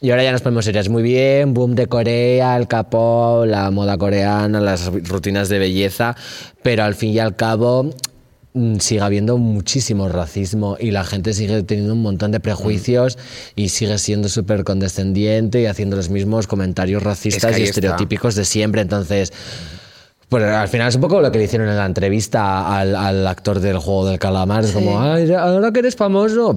[0.00, 3.72] y ahora ya nos podemos ir, es muy bien, boom de Corea, el capo, la
[3.72, 6.14] moda coreana, las rutinas de belleza,
[6.62, 7.90] pero al fin y al cabo
[8.78, 13.18] sigue habiendo muchísimo racismo y la gente sigue teniendo un montón de prejuicios
[13.56, 17.70] y sigue siendo súper condescendiente y haciendo los mismos comentarios racistas y está.
[17.70, 18.80] estereotípicos de siempre.
[18.82, 19.32] Entonces,
[20.28, 23.26] pues al final es un poco lo que le hicieron en la entrevista al, al
[23.26, 24.64] actor del juego del calamar.
[24.64, 26.56] Es como, Ay, ahora que eres famoso,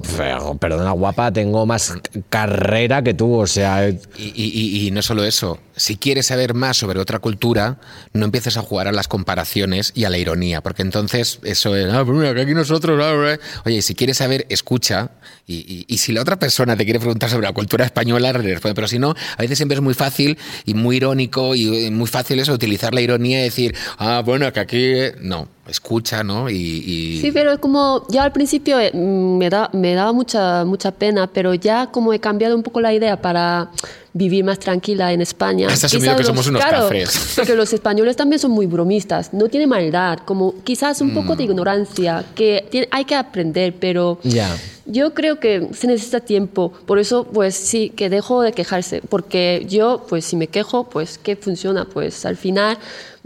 [0.60, 1.94] perdona guapa, tengo más
[2.28, 3.88] carrera que tú, o sea...
[3.88, 7.78] Y, y- y- y no solo eso, si quieres saber más sobre otra cultura,
[8.12, 11.92] no empieces a jugar a las comparaciones y a la ironía, porque entonces eso es,
[11.92, 13.62] ah, pues mira, que aquí nosotros, ah, ah".
[13.64, 15.12] oye, si quieres saber, escucha,
[15.46, 18.86] y, si la otra persona te quiere preguntar sobre la cultura española, le responde, pero
[18.86, 22.52] si no, a veces siempre es muy fácil y muy irónico y muy fácil eso,
[22.52, 26.48] utilizar la ironía y decir, ah, bueno, que aquí, eh", no, escucha, ¿no?
[26.50, 30.12] Y, y- Sí, pero es como, ya al principio eh, mm, me, da, me daba
[30.12, 33.70] mucha, mucha pena, pero ya como he cambiado un poco la idea para
[34.12, 35.68] vivir más tranquila en España.
[35.68, 37.32] Has asumido Quizás que somos unos claro, cafres.
[37.36, 41.36] Porque los españoles también son muy bromistas, no tienen maldad, como quizás un poco Mm.
[41.38, 44.56] de ignorancia, que tiene- hay que aprender, pero Ya.
[44.90, 49.66] Yo creo que se necesita tiempo, por eso pues sí, que dejo de quejarse, porque
[49.68, 51.84] yo pues si me quejo, pues ¿qué funciona?
[51.84, 52.78] Pues al final,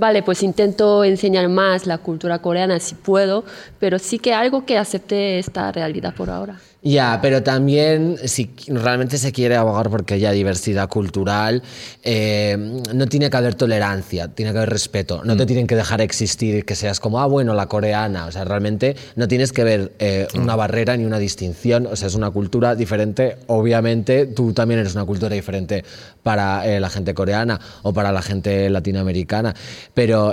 [0.03, 3.45] vale, pues intento enseñar más la cultura coreana si puedo,
[3.79, 6.59] pero sí que algo que acepte esta realidad por ahora.
[6.85, 11.63] Ya, pero también si realmente se quiere abogar porque haya diversidad cultural,
[12.03, 12.57] eh,
[12.93, 15.23] no tiene que haber tolerancia, tiene que haber respeto.
[15.25, 18.27] No te tienen que dejar existir que seas como, ah, bueno, la coreana.
[18.27, 21.87] O sea, realmente no tienes que ver eh, una barrera ni una distinción.
[21.87, 23.37] O sea, es una cultura diferente.
[23.47, 25.85] Obviamente, tú también eres una cultura diferente
[26.25, 29.55] para eh, la gente coreana o para la gente latinoamericana.
[29.95, 30.33] Pero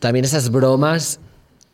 [0.00, 1.20] también esas bromas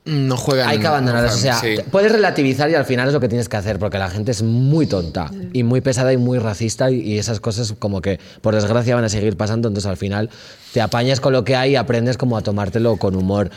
[0.05, 0.69] no juegan.
[0.69, 1.35] Hay que abandonarlas.
[1.35, 1.77] O sea, sí.
[1.91, 4.43] puedes relativizar y al final es lo que tienes que hacer, porque la gente es
[4.43, 8.55] muy tonta y muy pesada y muy racista y, y esas cosas como que por
[8.55, 10.31] desgracia van a seguir pasando, entonces al final
[10.73, 13.51] te apañas con lo que hay y aprendes como a tomártelo con humor.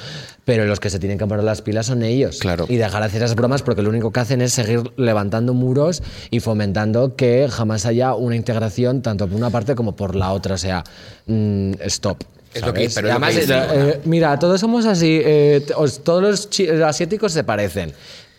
[0.44, 2.38] Pero los que se tienen que poner las pilas son ellos.
[2.38, 2.66] Claro.
[2.70, 6.04] Y dejar de hacer esas bromas porque lo único que hacen es seguir levantando muros
[6.30, 10.54] y fomentando que jamás haya una integración tanto por una parte como por la otra.
[10.54, 10.84] O sea,
[11.26, 12.24] mm, stop.
[12.56, 14.86] Es lo que- pero Y es lo que además, dice eh, eh, mira, todos somos
[14.86, 16.50] así, eh, os- todos los
[16.84, 17.94] asiáticos se parecen.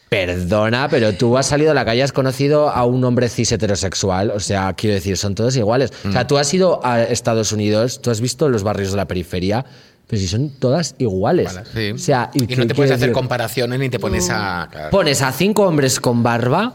[0.08, 4.30] Perdona, pero tú has salido a la calle, has conocido a un hombre cis heterosexual,
[4.30, 5.90] o sea, quiero decir, son todos iguales.
[6.04, 6.12] O Mm.
[6.12, 9.64] sea, tú has ido a Estados Unidos, tú has visto los barrios de la periferia,
[10.06, 11.58] pero si son todas iguales.
[11.74, 11.90] Sí.
[11.90, 13.12] O sea, y, qué no te puedes hacer decir?
[13.14, 14.68] comparaciones ni te pones a.
[14.70, 14.90] Claro.
[14.90, 16.74] Pones a cinco hombres con barba,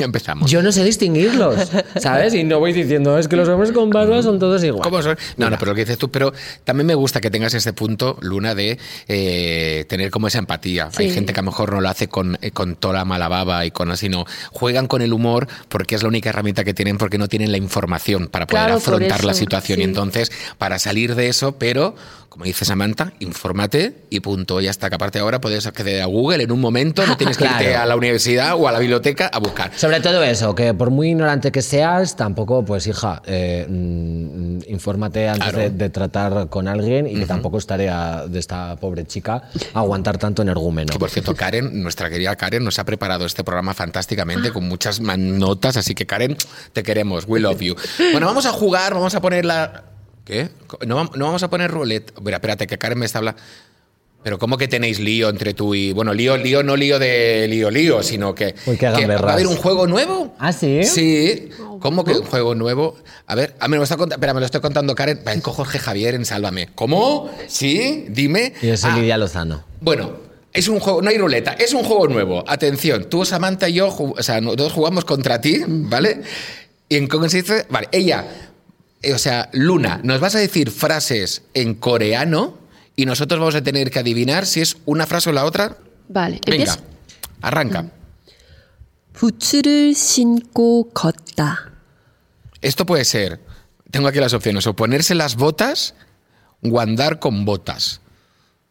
[0.00, 0.50] Empezamos.
[0.50, 1.70] yo no sé distinguirlos,
[2.00, 2.34] ¿sabes?
[2.34, 4.82] Y no voy diciendo, es que los hombres con barba son todos iguales.
[4.88, 5.16] ¿Cómo son?
[5.36, 6.32] No, no, pero lo que dices tú, pero
[6.64, 8.78] también me gusta que tengas ese punto, Luna, de
[9.08, 10.88] eh, tener como esa empatía.
[10.96, 13.28] Hay gente que a lo mejor no lo hace con, eh, con toda la mala
[13.28, 14.24] baba y con así, no.
[14.52, 17.58] Juegan con el humor porque es la única herramienta que tienen porque no tienen la
[17.58, 19.80] información para poder Claro, afrontar la situación.
[19.80, 21.94] Y entonces, para salir de eso, pero,
[22.28, 24.60] como dice Samantha, infórmate y punto.
[24.60, 27.44] Ya está, que aparte ahora puedes acceder a Google en un momento, no tienes que
[27.44, 29.72] irte a la universidad o a la biblioteca a buscar.
[29.88, 35.28] Sobre todo eso, que por muy ignorante que seas, tampoco, pues hija, eh, mm, infórmate
[35.30, 35.58] antes Claro.
[35.60, 40.18] de, de tratar con alguien y que tampoco es tarea de esta pobre chica aguantar
[40.18, 40.92] tanto energúmeno.
[40.92, 45.00] Que por cierto, Karen, nuestra querida Karen, nos ha preparado este programa fantásticamente con muchas
[45.00, 46.36] notas, así que Karen,
[46.74, 47.74] te queremos, we love you.
[48.12, 49.84] Bueno, vamos a jugar, vamos a poner la...
[50.26, 50.50] ¿Qué?
[50.86, 52.12] No, no vamos a poner roulette.
[52.20, 53.40] Mira, espérate, que Karen me está hablando...
[54.22, 55.92] Pero ¿cómo que tenéis lío entre tú y...
[55.92, 58.54] Bueno, lío, lío, no lío de lío, lío, sino que...
[58.66, 60.34] Uy, qué que ¿Va a haber un juego nuevo?
[60.38, 60.82] ¿Ah, sí?
[60.84, 61.48] Sí.
[61.80, 62.96] ¿Cómo que un juego nuevo?
[63.26, 64.16] A ver, a mí me lo está contando...
[64.16, 65.20] Espera, me lo estoy contando Karen.
[65.24, 66.68] Ven con Jorge Javier en Sálvame.
[66.74, 67.30] ¿Cómo?
[67.46, 68.06] ¿Sí?
[68.10, 68.52] Dime.
[68.60, 69.64] Yo soy Ah, Lidia Lozano.
[69.80, 70.12] bueno,
[70.52, 72.42] es un juego, no hay ruleta, es un juego nuevo.
[72.48, 76.22] Atención, tú, Samantha y yo, ju- o sea, nosotros jugamos contra ti, ¿vale?
[76.88, 78.24] Y en cómo se dice, vale, ella,
[79.02, 82.54] eh, o sea, Luna, nos vas a decir frases en coreano
[82.97, 85.77] y nosotros vamos a tener que adivinar si es una frase o la otra.
[86.09, 86.79] Vale, Venga, empieza.
[87.41, 87.89] arranca.
[89.13, 91.71] 부츠를 신고 걷다.
[92.61, 93.39] Esto puede ser,
[93.91, 95.93] tengo aquí las opciones, o ponerse las botas
[96.63, 98.01] o andar con botas.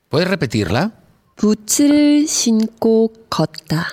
[0.09, 0.93] ¿Puedes repetirla?
[1.37, 3.87] 부츠를 신고 걷다.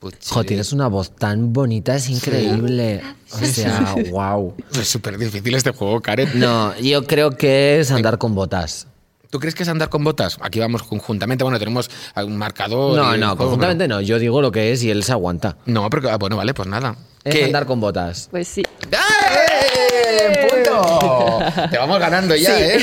[0.00, 3.02] Jo, tienes una voz tan bonita, es increíble.
[3.32, 4.54] O sea, wow.
[4.72, 6.38] Es súper difícil este juego, Karen.
[6.38, 8.86] No, yo creo que es andar con botas.
[9.35, 10.37] ¿Tú crees que es andar con botas?
[10.39, 11.43] Aquí vamos conjuntamente.
[11.43, 12.95] Bueno, tenemos un marcador.
[12.95, 13.99] No, no, conjuntamente no.
[13.99, 15.57] Yo digo lo que es y él se aguanta.
[15.65, 16.95] No, porque, ah, bueno, vale, pues nada.
[17.25, 17.43] Es ¿Qué?
[17.43, 18.29] andar con botas.
[18.31, 18.63] Pues sí.
[18.91, 20.47] ¡Eh!
[20.49, 21.39] ¡Punto!
[21.69, 22.79] Te vamos ganando ya, ¿eh?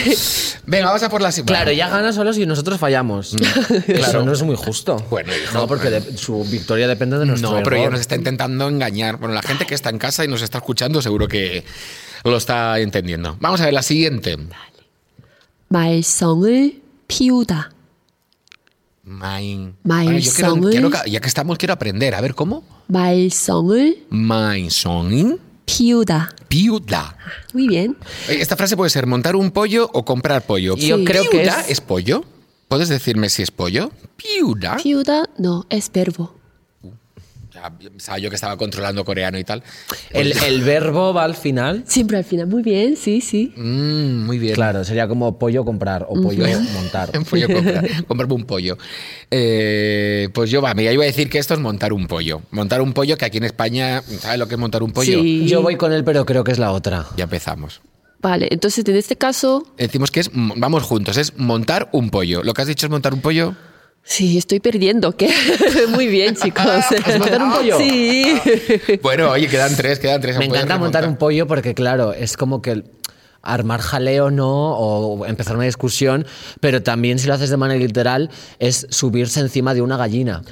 [0.67, 3.35] Venga, vamos a por la Claro, ya gana solo si nosotros fallamos.
[3.87, 3.87] claro.
[3.87, 4.97] Eso no es muy justo.
[5.09, 7.93] Bueno, hijo, no, porque de- su victoria depende de nuestro No, pero ella error.
[7.93, 9.17] nos está intentando engañar.
[9.17, 11.65] Bueno, la gente que está en casa y nos está escuchando seguro que
[12.25, 13.39] lo está entendiendo.
[13.41, 14.37] Vamos a ver la siguiente.
[15.72, 17.72] 말썽을 피우다.
[19.06, 19.76] Main.
[19.84, 22.14] Main Bueno, yo quiero- song을- quiero que- ya que estamos, quiero aprender.
[22.16, 22.64] A ver, ¿cómo?
[22.88, 26.36] 말썽을 Main songin 피우다.
[26.50, 27.16] piuda.
[27.54, 27.98] Muy bien.
[28.28, 30.76] Eh, Esta frase puede ser montar un pollo o comprar pollo.
[30.78, 31.06] Yo Sí.
[31.06, 31.72] creo que ¿Piuda es...
[31.72, 32.24] es pollo?
[32.68, 33.92] ¿Puedes decirme si es pollo?
[34.18, 34.76] Piuda.
[34.78, 36.34] 피우다 no es verbo.
[37.99, 39.63] Sabía yo que estaba controlando coreano y tal.
[40.11, 41.85] El, el verbo va al final.
[41.87, 42.47] Siempre al final.
[42.47, 43.53] Muy bien, sí, sí.
[43.57, 44.55] Mm, muy bien.
[44.55, 46.45] Claro, sería como pollo comprar o pollo
[46.75, 47.11] montar.
[47.31, 48.79] pollo comprar, comprarme un pollo.
[49.31, 52.43] Eh, pues yo, va, mira, iba a decir que esto es montar un pollo.
[52.51, 55.21] Montar un pollo, que aquí en España, ¿sabes lo que es montar un pollo?
[55.21, 55.47] Sí.
[55.47, 57.07] Yo voy con él, pero creo que es la otra.
[57.17, 57.81] Ya empezamos.
[58.21, 62.45] Vale, entonces en este caso, Decimos que es, vamos juntos, es montar un pollo.
[62.45, 63.57] ¿Lo que has dicho es montar un pollo?
[64.03, 65.17] Sí, estoy perdiendo.
[65.17, 65.33] ¿qué?
[65.91, 66.65] Muy bien, chicos.
[67.07, 67.79] ¿Es montar un pollo?
[67.79, 68.35] Sí.
[69.03, 70.39] Bueno, oye, quedan tres, quedan tres.
[70.39, 72.85] Me encanta montar un pollo porque, claro, es como que
[73.43, 76.27] armar jaleo no o empezar una discusión,
[76.61, 78.31] pero también si lo haces de manera literal
[78.61, 80.43] es subirse encima de una gallina.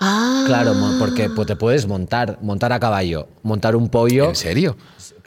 [0.00, 0.44] Ah.
[0.46, 4.28] Claro, porque pues, te puedes montar, montar a caballo, montar un pollo.
[4.28, 4.76] ¿En serio?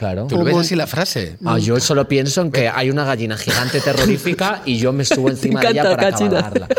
[0.01, 0.27] Claro.
[0.29, 1.37] ¿Tú lo ves así la frase?
[1.45, 5.29] Ah, yo solo pienso en que hay una gallina gigante terrorífica y yo me subo
[5.31, 6.37] encima de ella encanta para gallina.
[6.43, 6.69] cabalgarla.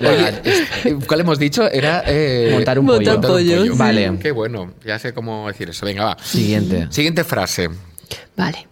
[0.00, 1.70] La Oye, gall- eh, ¿cuál hemos dicho?
[1.70, 3.32] Era eh, Montar un Montar pollo.
[3.32, 3.70] pollo, sí.
[3.78, 4.18] Vale.
[4.20, 5.86] Qué bueno, ya sé cómo decir eso.
[5.86, 6.16] Venga, va.
[6.22, 6.88] Siguiente.
[6.90, 7.68] Siguiente frase.
[8.36, 8.66] Vale.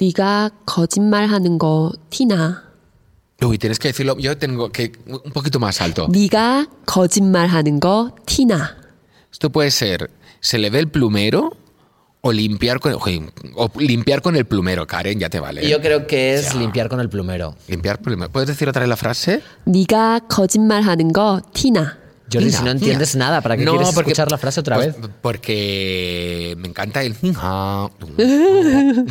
[0.00, 2.62] 네가 거짓말하는 거 티나.
[3.42, 4.16] Uy, tienes que decirlo.
[4.18, 6.06] Yo tengo que un poquito más alto.
[6.08, 8.76] 네가 거짓말하는 거 티나.
[9.32, 11.56] Esto puede ser, se le ve el plumero
[12.22, 13.22] o limpiar con, oye,
[13.54, 15.68] o limpiar con el plumero, Karen, ya te vale.
[15.68, 16.58] Yo creo que es Ya.
[16.58, 17.54] limpiar con el plumero.
[17.68, 18.30] Limpiar plumero.
[18.32, 19.40] ¿Puedes decir otra vez la frase?
[19.66, 21.96] 네가 거짓말하는 거 티나.
[22.30, 23.24] Jordi, Mira, si no entiendes mira.
[23.26, 25.10] nada, ¿para qué No, quieres porque- escuchar la frase otra pues, vez?
[25.22, 27.14] Porque me encanta el.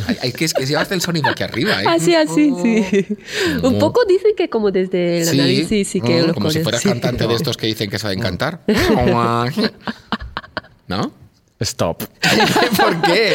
[0.06, 1.86] Hay, hay que, es que llevas el sonido aquí arriba, ¿eh?
[1.88, 3.06] Así, así, sí.
[3.64, 6.50] Un poco dicen que como desde la Sí, nariz, sí, sí que mm, lo como
[6.50, 6.88] si pones, fueras sí.
[6.90, 8.60] cantante de estos que dicen que saben cantar.
[10.86, 11.10] ¿No?
[11.62, 12.04] Stop.
[12.76, 13.34] ¿Por qué?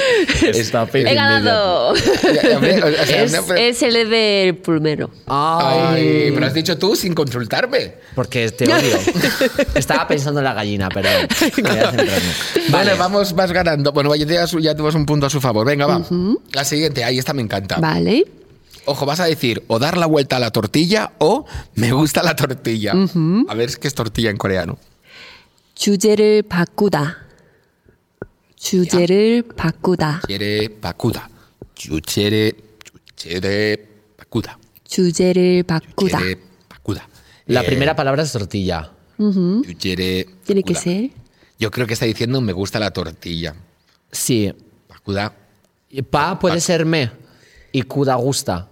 [0.53, 1.93] Stop it He ganado.
[2.33, 5.11] Ya, ya ve, o sea, Es, no, pero- es el del plumero.
[5.27, 7.95] Ay, pero has dicho tú sin consultarme.
[8.15, 8.97] Porque te odio.
[9.75, 12.33] Estaba pensando en la gallina, pero voy a centrarme.
[12.69, 13.91] Vale, vamos, vas ganando.
[13.91, 15.67] Bueno, ya, ya, ya tenemos un punto a su favor.
[15.67, 16.01] Venga, va.
[16.53, 17.77] La siguiente, ahí esta me encanta.
[17.79, 18.25] Vale.
[18.85, 21.45] Ojo, vas a decir o dar la vuelta a la tortilla o
[21.75, 22.93] me gusta la tortilla.
[23.49, 24.77] A ver, ¿qué es tortilla en coreano?
[25.75, 27.17] 주제를 바꾸다.
[28.57, 30.21] 주제를 바꾸다.
[30.25, 31.29] Quiere pacuda.
[31.75, 33.77] Chuchere, chuchere,
[34.17, 34.57] pacuda.
[34.87, 36.17] 주제를 바꾸다.
[36.19, 36.37] Chuchere,
[36.69, 37.07] pacuda.
[37.47, 38.91] La Eh, primera palabra es tortilla.
[39.17, 40.81] chuchere, Tiene que pacuda.
[40.81, 41.09] ser.
[41.59, 43.53] Yo creo que está diciendo me gusta la tortilla.
[44.11, 44.53] Sí.
[44.87, 45.33] Pacuda.
[45.89, 47.11] Y Pa puede ser me.
[47.71, 48.67] Y kuda gusta.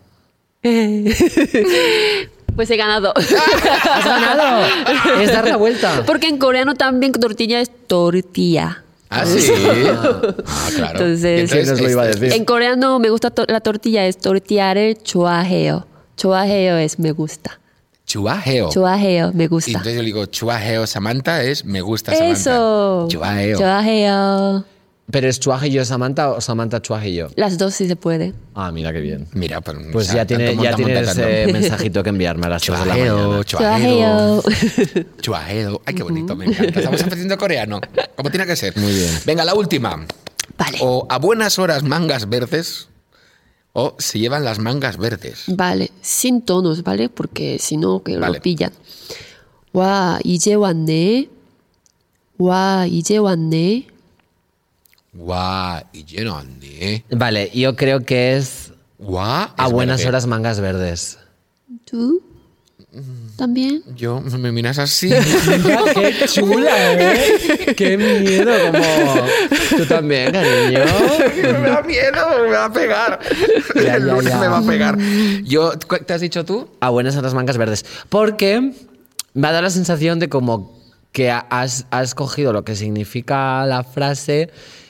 [2.56, 3.14] Pues he ganado.
[3.16, 4.66] ¡Has ganado!
[5.22, 6.04] Es dar la vuelta.
[6.06, 8.84] Porque en coreano también tortilla es tortilla.
[9.09, 9.53] Ah, sí.
[10.47, 10.99] ah, claro.
[10.99, 12.39] Entonces, Entonces es, lo iba a este, decir?
[12.39, 15.87] en coreano me gusta la tortilla, es tortillar el chuajeo.
[16.17, 17.61] Chuajeo es me gusta.
[18.07, 18.71] Chuajeo.
[18.71, 19.71] Chuajeo, me gusta.
[19.71, 22.33] Y entonces yo digo, chuajeo Samantha es me gusta Samantha.
[22.41, 23.09] Eso.
[23.09, 23.59] Chuajeo.
[23.59, 24.65] Chuajeo.
[25.12, 27.28] ¿Pero es chuaje yo Samantha o Samantha chuaje yo?
[27.36, 28.34] Las dos sí se puede.
[28.56, 29.28] Ah, mira qué bien.
[29.34, 31.30] Mira, pues, Pues o sea, ya, tiene, tanto ya monta, monta, tienes tanto.
[31.30, 33.10] eh, mensajito que enviarme a las 3 de la mañana.
[33.44, 34.42] Chuajeo, chuajeo.
[34.42, 35.14] 좋아해요.
[35.22, 35.82] Chuajeo.
[35.86, 36.80] Ay, qué bonito, me encanta.
[36.80, 37.82] Estamos aprendiendo coreano,
[38.16, 38.78] como tiene que ser.
[38.78, 39.12] Muy bien.
[39.26, 40.06] Venga, la última.
[40.58, 40.78] Vale.
[40.82, 42.88] O a buenas horas mangas verdes,
[43.74, 45.44] o se llevan las mangas verdes.
[45.48, 47.10] Vale, sin tonos, ¿vale?
[47.10, 48.38] Porque si no, que Vale.
[48.38, 48.72] lo pillan.
[49.74, 51.28] 와, 이제 왔네.
[52.38, 53.88] 와, 이제 왔네.
[55.17, 57.05] Guau, y lleno ande.
[57.11, 59.49] Vale, yo creo que es Guau.
[59.57, 60.09] a buenas verde.
[60.11, 61.19] horas mangas verdes.
[61.85, 62.23] ¿Tú?
[63.37, 63.83] ¿También?
[63.95, 65.11] Yo me miras así.
[65.95, 67.75] ¡Qué chula, eh!
[67.77, 68.51] ¡Qué miedo!
[68.73, 69.27] Como...
[69.77, 70.81] Tú también, cariño.
[71.61, 73.21] me da miedo, me va a pegar.
[73.75, 74.41] Ya, El ya, lunes ya.
[74.41, 74.97] me va a pegar.
[75.45, 76.69] Yo, ¿Te has dicho tú?
[76.81, 77.85] A buenas horas mangas verdes.
[78.09, 78.73] Porque
[79.35, 80.81] me ha dado la sensación de como
[81.13, 84.49] que has, has cogido lo que significa la frase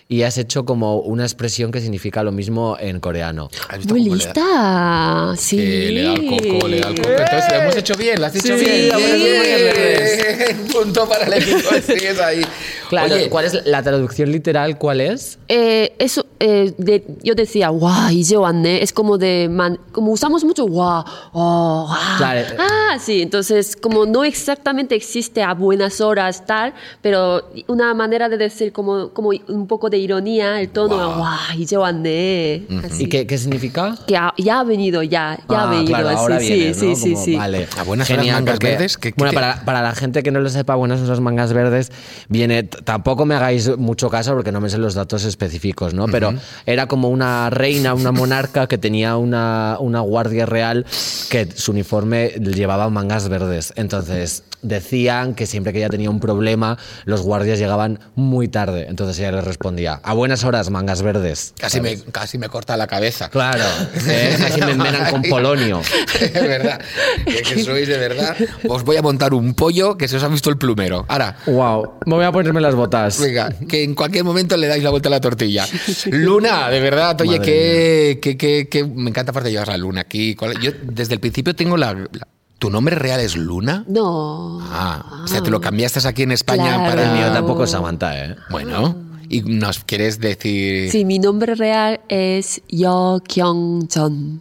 [0.08, 3.48] y has hecho como una expresión que significa lo mismo en coreano.
[3.68, 5.34] ¿Has visto Muy lista.
[5.36, 5.56] Sí.
[5.56, 7.10] Que le da el coco, le da el coco.
[7.10, 8.90] Entonces lo hemos hecho bien, lo has dicho Sí, bien.
[8.96, 10.54] verdes.
[10.72, 12.42] Punto para el equipo, sigues ahí.
[12.88, 14.78] Claro, Oye, ¿cuál es la traducción literal?
[14.78, 15.38] ¿Cuál es?
[15.48, 20.12] Eh, eso, eh, de, yo decía, guau, y yo andé, es como de, man, como
[20.12, 22.56] usamos mucho, guau, oh, ah, claro.
[22.58, 28.36] ah, sí, entonces como no exactamente existe a buenas horas tal, pero una manera de
[28.36, 32.66] decir como, como un poco de ironía, el tono, guau, y yo andé.
[32.68, 33.00] Uh -huh.
[33.00, 33.96] ¿Y qué, qué, significa?
[34.06, 36.86] Que ha, ya ha venido, ya, ya ah, ha venido, claro, así, ahora sí, sí,
[36.88, 36.96] ¿no?
[36.96, 37.36] sí, como, sí.
[37.36, 38.98] Vale, a buenas Genial, horas mangas verdes.
[39.16, 41.90] bueno, para, para la gente que no lo sepa, buenas horas mangas verdes
[42.28, 46.06] viene tampoco me hagáis mucho caso porque no me sé los datos específicos, ¿no?
[46.06, 46.34] Pero
[46.66, 50.86] era como una reina, una monarca que tenía una, una guardia real
[51.30, 53.72] que su uniforme llevaba mangas verdes.
[53.76, 58.86] Entonces decían que siempre que ella tenía un problema, los guardias llegaban muy tarde.
[58.88, 61.54] Entonces ella les respondía, a buenas horas mangas verdes.
[61.58, 63.28] casi me, casi me corta la cabeza.
[63.28, 63.64] Claro,
[64.08, 64.36] ¿eh?
[64.44, 65.80] así me envenenan con polonio.
[66.20, 66.80] es verdad.
[67.24, 68.36] Que, que sois de verdad.
[68.68, 71.04] Os voy a montar un pollo que se os ha visto el plumero.
[71.08, 73.20] Ahora, Wow, me voy a ponerme las botas.
[73.20, 75.66] venga, que en cualquier momento le dais la vuelta a la tortilla.
[76.06, 80.34] Luna, de verdad, oye, que, que, que, que me encanta aparte llevar la luna aquí.
[80.34, 83.84] ¿Cuál- Yo desde el principio tengo la, la- ¿Tu nombre real es Luna?
[83.86, 84.60] No.
[84.62, 86.84] Ah, o sea, te lo cambiaste aquí en España Claro.
[86.96, 87.02] para...
[87.12, 88.36] El mío tampoco es Samantha, ¿eh?
[88.50, 88.96] Bueno,
[89.28, 90.90] y nos quieres decir...
[90.90, 94.40] Sí, mi nombre real es Yo Kyung Jon.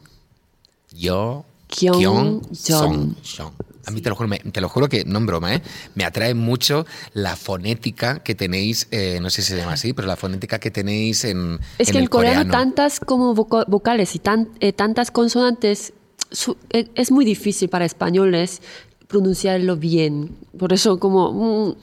[0.93, 1.43] Yo...
[1.67, 2.41] Kyung.
[2.55, 3.11] Song.
[3.85, 5.61] A mí te lo juro, me- te lo juro que, no en broma, ¿eh?
[5.95, 10.07] me atrae mucho la fonética que tenéis, eh, no sé si se llama así, pero
[10.07, 12.51] la fonética que tenéis en, Es en que el en coreano, coreano.
[12.51, 15.93] tantas como vocales y tan- eh, tantas consonantes,
[16.31, 18.61] su- es muy difícil para españoles
[19.07, 20.35] pronunciarlo bien.
[20.57, 21.31] Por eso como
[21.69, 21.75] mm,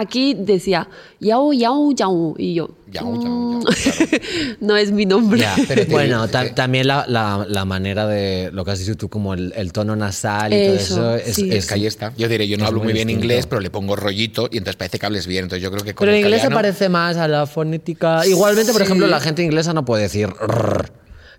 [0.00, 0.88] aquí decía
[1.20, 2.70] yao, yao, yao, y yo...
[2.90, 3.70] Yao, yao, mm, yao,
[4.08, 4.56] claro.
[4.60, 5.40] no es mi nombre.
[5.40, 8.78] Ya, pero te- Bueno, ta- eh, también la, la- la manera de lo que has
[8.78, 11.50] dicho tú, como el, el tono nasal y Eso, todo eso, es, sí.
[11.52, 12.12] Es que ahí está.
[12.16, 13.24] Yo diré, yo no hablo muy muy bien distinto.
[13.26, 15.44] inglés, pero le pongo rollito y entonces parece que hables bien.
[15.44, 18.26] Entonces yo creo que con Pero en el inglés se parece más a la fonética.
[18.26, 20.90] Igualmente, por ejemplo, la gente inglesa no puede decir rrr.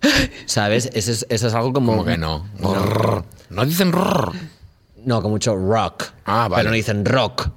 [0.46, 0.88] ¿Sabes?
[0.94, 1.92] Eso es, eso es algo como.
[1.92, 2.46] Como que no.
[2.60, 3.24] Rrr.
[3.50, 4.32] No dicen rrr.
[5.04, 6.04] No, como mucho rock.
[6.26, 6.60] Ah, vale.
[6.60, 7.48] Pero no dicen rock.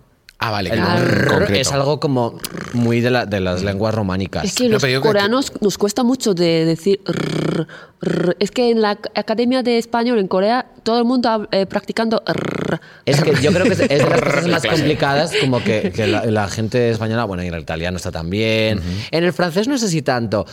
[0.46, 0.72] Ah, vale.
[0.72, 0.80] El
[1.28, 1.54] concreto.
[1.54, 2.38] es algo como
[2.74, 4.44] muy de, la- de las lenguas románicas.
[4.44, 7.68] Es que No, los que- coreanos nos cuesta mucho de decir rrr,
[8.02, 8.36] rrr.
[8.40, 12.22] Es que en la ac- Academia de Español en Corea todo el mundo eh, practicando
[12.28, 12.82] rrr.
[13.06, 16.08] Es que yo creo que es es de las cosas más complicadas, como que, que
[16.08, 18.82] la, la gente española, bueno, y en el italiano está también.
[19.12, 20.46] En el francés no sé si tanto,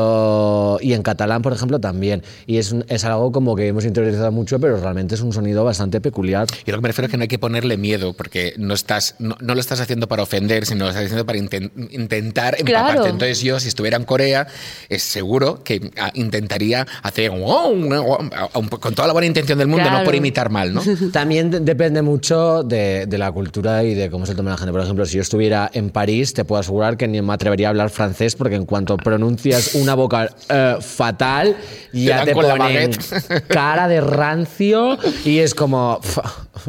[0.00, 0.78] pero.
[0.80, 2.22] Y en catalán, por ejemplo, también.
[2.46, 5.64] Y es, un- es algo como que hemos interiorizado mucho, pero realmente es un sonido
[5.64, 6.46] bastante peculiar.
[6.66, 9.14] Yo lo que me refiero es que no hay que ponerle miedo, porque no estás,
[9.18, 12.92] no, no lo estás haciendo para ofender, sino lo estás haciendo para inten- intentar empaparte.
[12.94, 13.06] Claro.
[13.06, 14.46] Entonces yo, si estuviera en Corea,
[14.88, 18.04] es seguro que ah, intentaría hacer wow, wow,
[18.52, 20.82] wow, con toda la buena intención del mundo, no por imitar mal, ¿no?
[21.12, 24.72] También de- depende mucho de, de la cultura y de cómo se toma la gente.
[24.72, 27.70] Por ejemplo, si yo estuviera en París, te puedo asegurar que ni me atrevería a
[27.70, 31.56] hablar francés porque en cuanto pronuncias una vocal eh, fatal,
[31.92, 32.90] ya dan te, con la ponen
[33.48, 36.20] cara de rancio y es como, "Pf,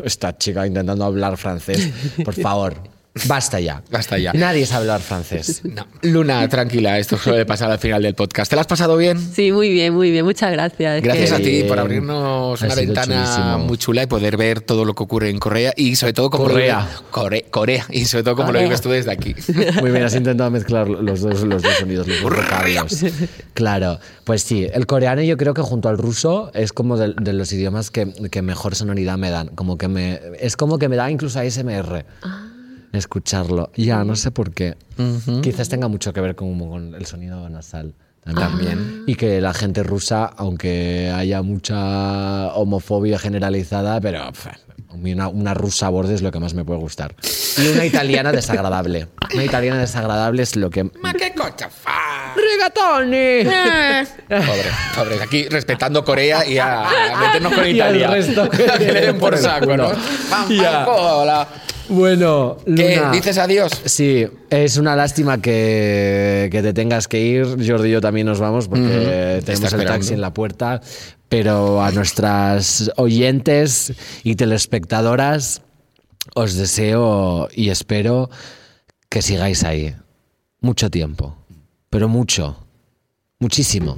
[0.04, 1.90] esta chica intentando hablar francés,
[2.26, 2.57] por favor.
[2.58, 2.97] favor.
[3.26, 3.82] Basta ya.
[3.92, 4.34] Basta ya.
[4.34, 5.62] Nadie sabe hablar francés.
[5.78, 5.86] No.
[6.02, 8.50] Luna, tranquila, esto suele pasar al final del podcast.
[8.50, 9.20] ¿Te lo has pasado bien?
[9.20, 10.26] Sí, muy bien, muy bien.
[10.26, 11.02] Muchas gracias.
[11.04, 13.60] Gracias a ti por abrirnos Ha una ventana chulísimo.
[13.60, 16.46] muy chula y poder ver todo lo que ocurre en Corea y sobre todo cómo
[16.46, 16.88] Corea.
[17.14, 19.36] lo Corea y sobre todo cómo lo vives tú desde aquí.
[19.82, 23.12] Muy bien, has intentado mezclar los dos, los dos sonidos, los dos.
[23.54, 27.34] Claro, pues sí, el coreano yo creo que junto al ruso es como de, de
[27.34, 29.48] los idiomas que, que mejor sonoridad me dan.
[29.50, 32.06] Como que me, es como que me da incluso ASMR
[32.94, 33.72] escucharlo.
[33.76, 34.76] Ya, no sé por qué.
[35.42, 37.94] Quizás tenga mucho que ver con, con el sonido nasal.
[38.24, 39.04] También.
[39.08, 44.32] Y que la gente rusa, aunque haya mucha homofobia generalizada, pero
[44.90, 47.16] una, una rusa a borde es lo que más me puede gustar.
[47.58, 49.08] Y una italiana desagradable.
[49.34, 50.84] Una italiana desagradable es lo que...
[51.02, 52.34] Ma qué cocha fa.
[52.36, 53.50] ¡Rigatoni!
[54.28, 55.22] Pobre, pobre.
[55.24, 56.86] Aquí respetando Corea y a,
[57.16, 58.08] a meternos con Y al Italia.
[58.10, 59.68] resto que le den por el saco.
[61.90, 62.98] Bueno, ¿Qué?
[62.98, 63.12] Luna.
[63.12, 63.72] ¿Dices adiós?
[63.86, 67.46] Sí, es una lástima que, que te tengas que ir.
[67.66, 70.82] Jordi y yo también nos vamos porque tenemos el taxi en la puerta.
[71.30, 75.62] Pero a nuestras oyentes y telespectadoras
[76.36, 78.30] os deseo y espero
[79.10, 79.96] que sigáis ahí.
[80.62, 81.38] Mucho tiempo.
[81.90, 82.58] Pero mucho.
[83.40, 83.96] Muchísimo.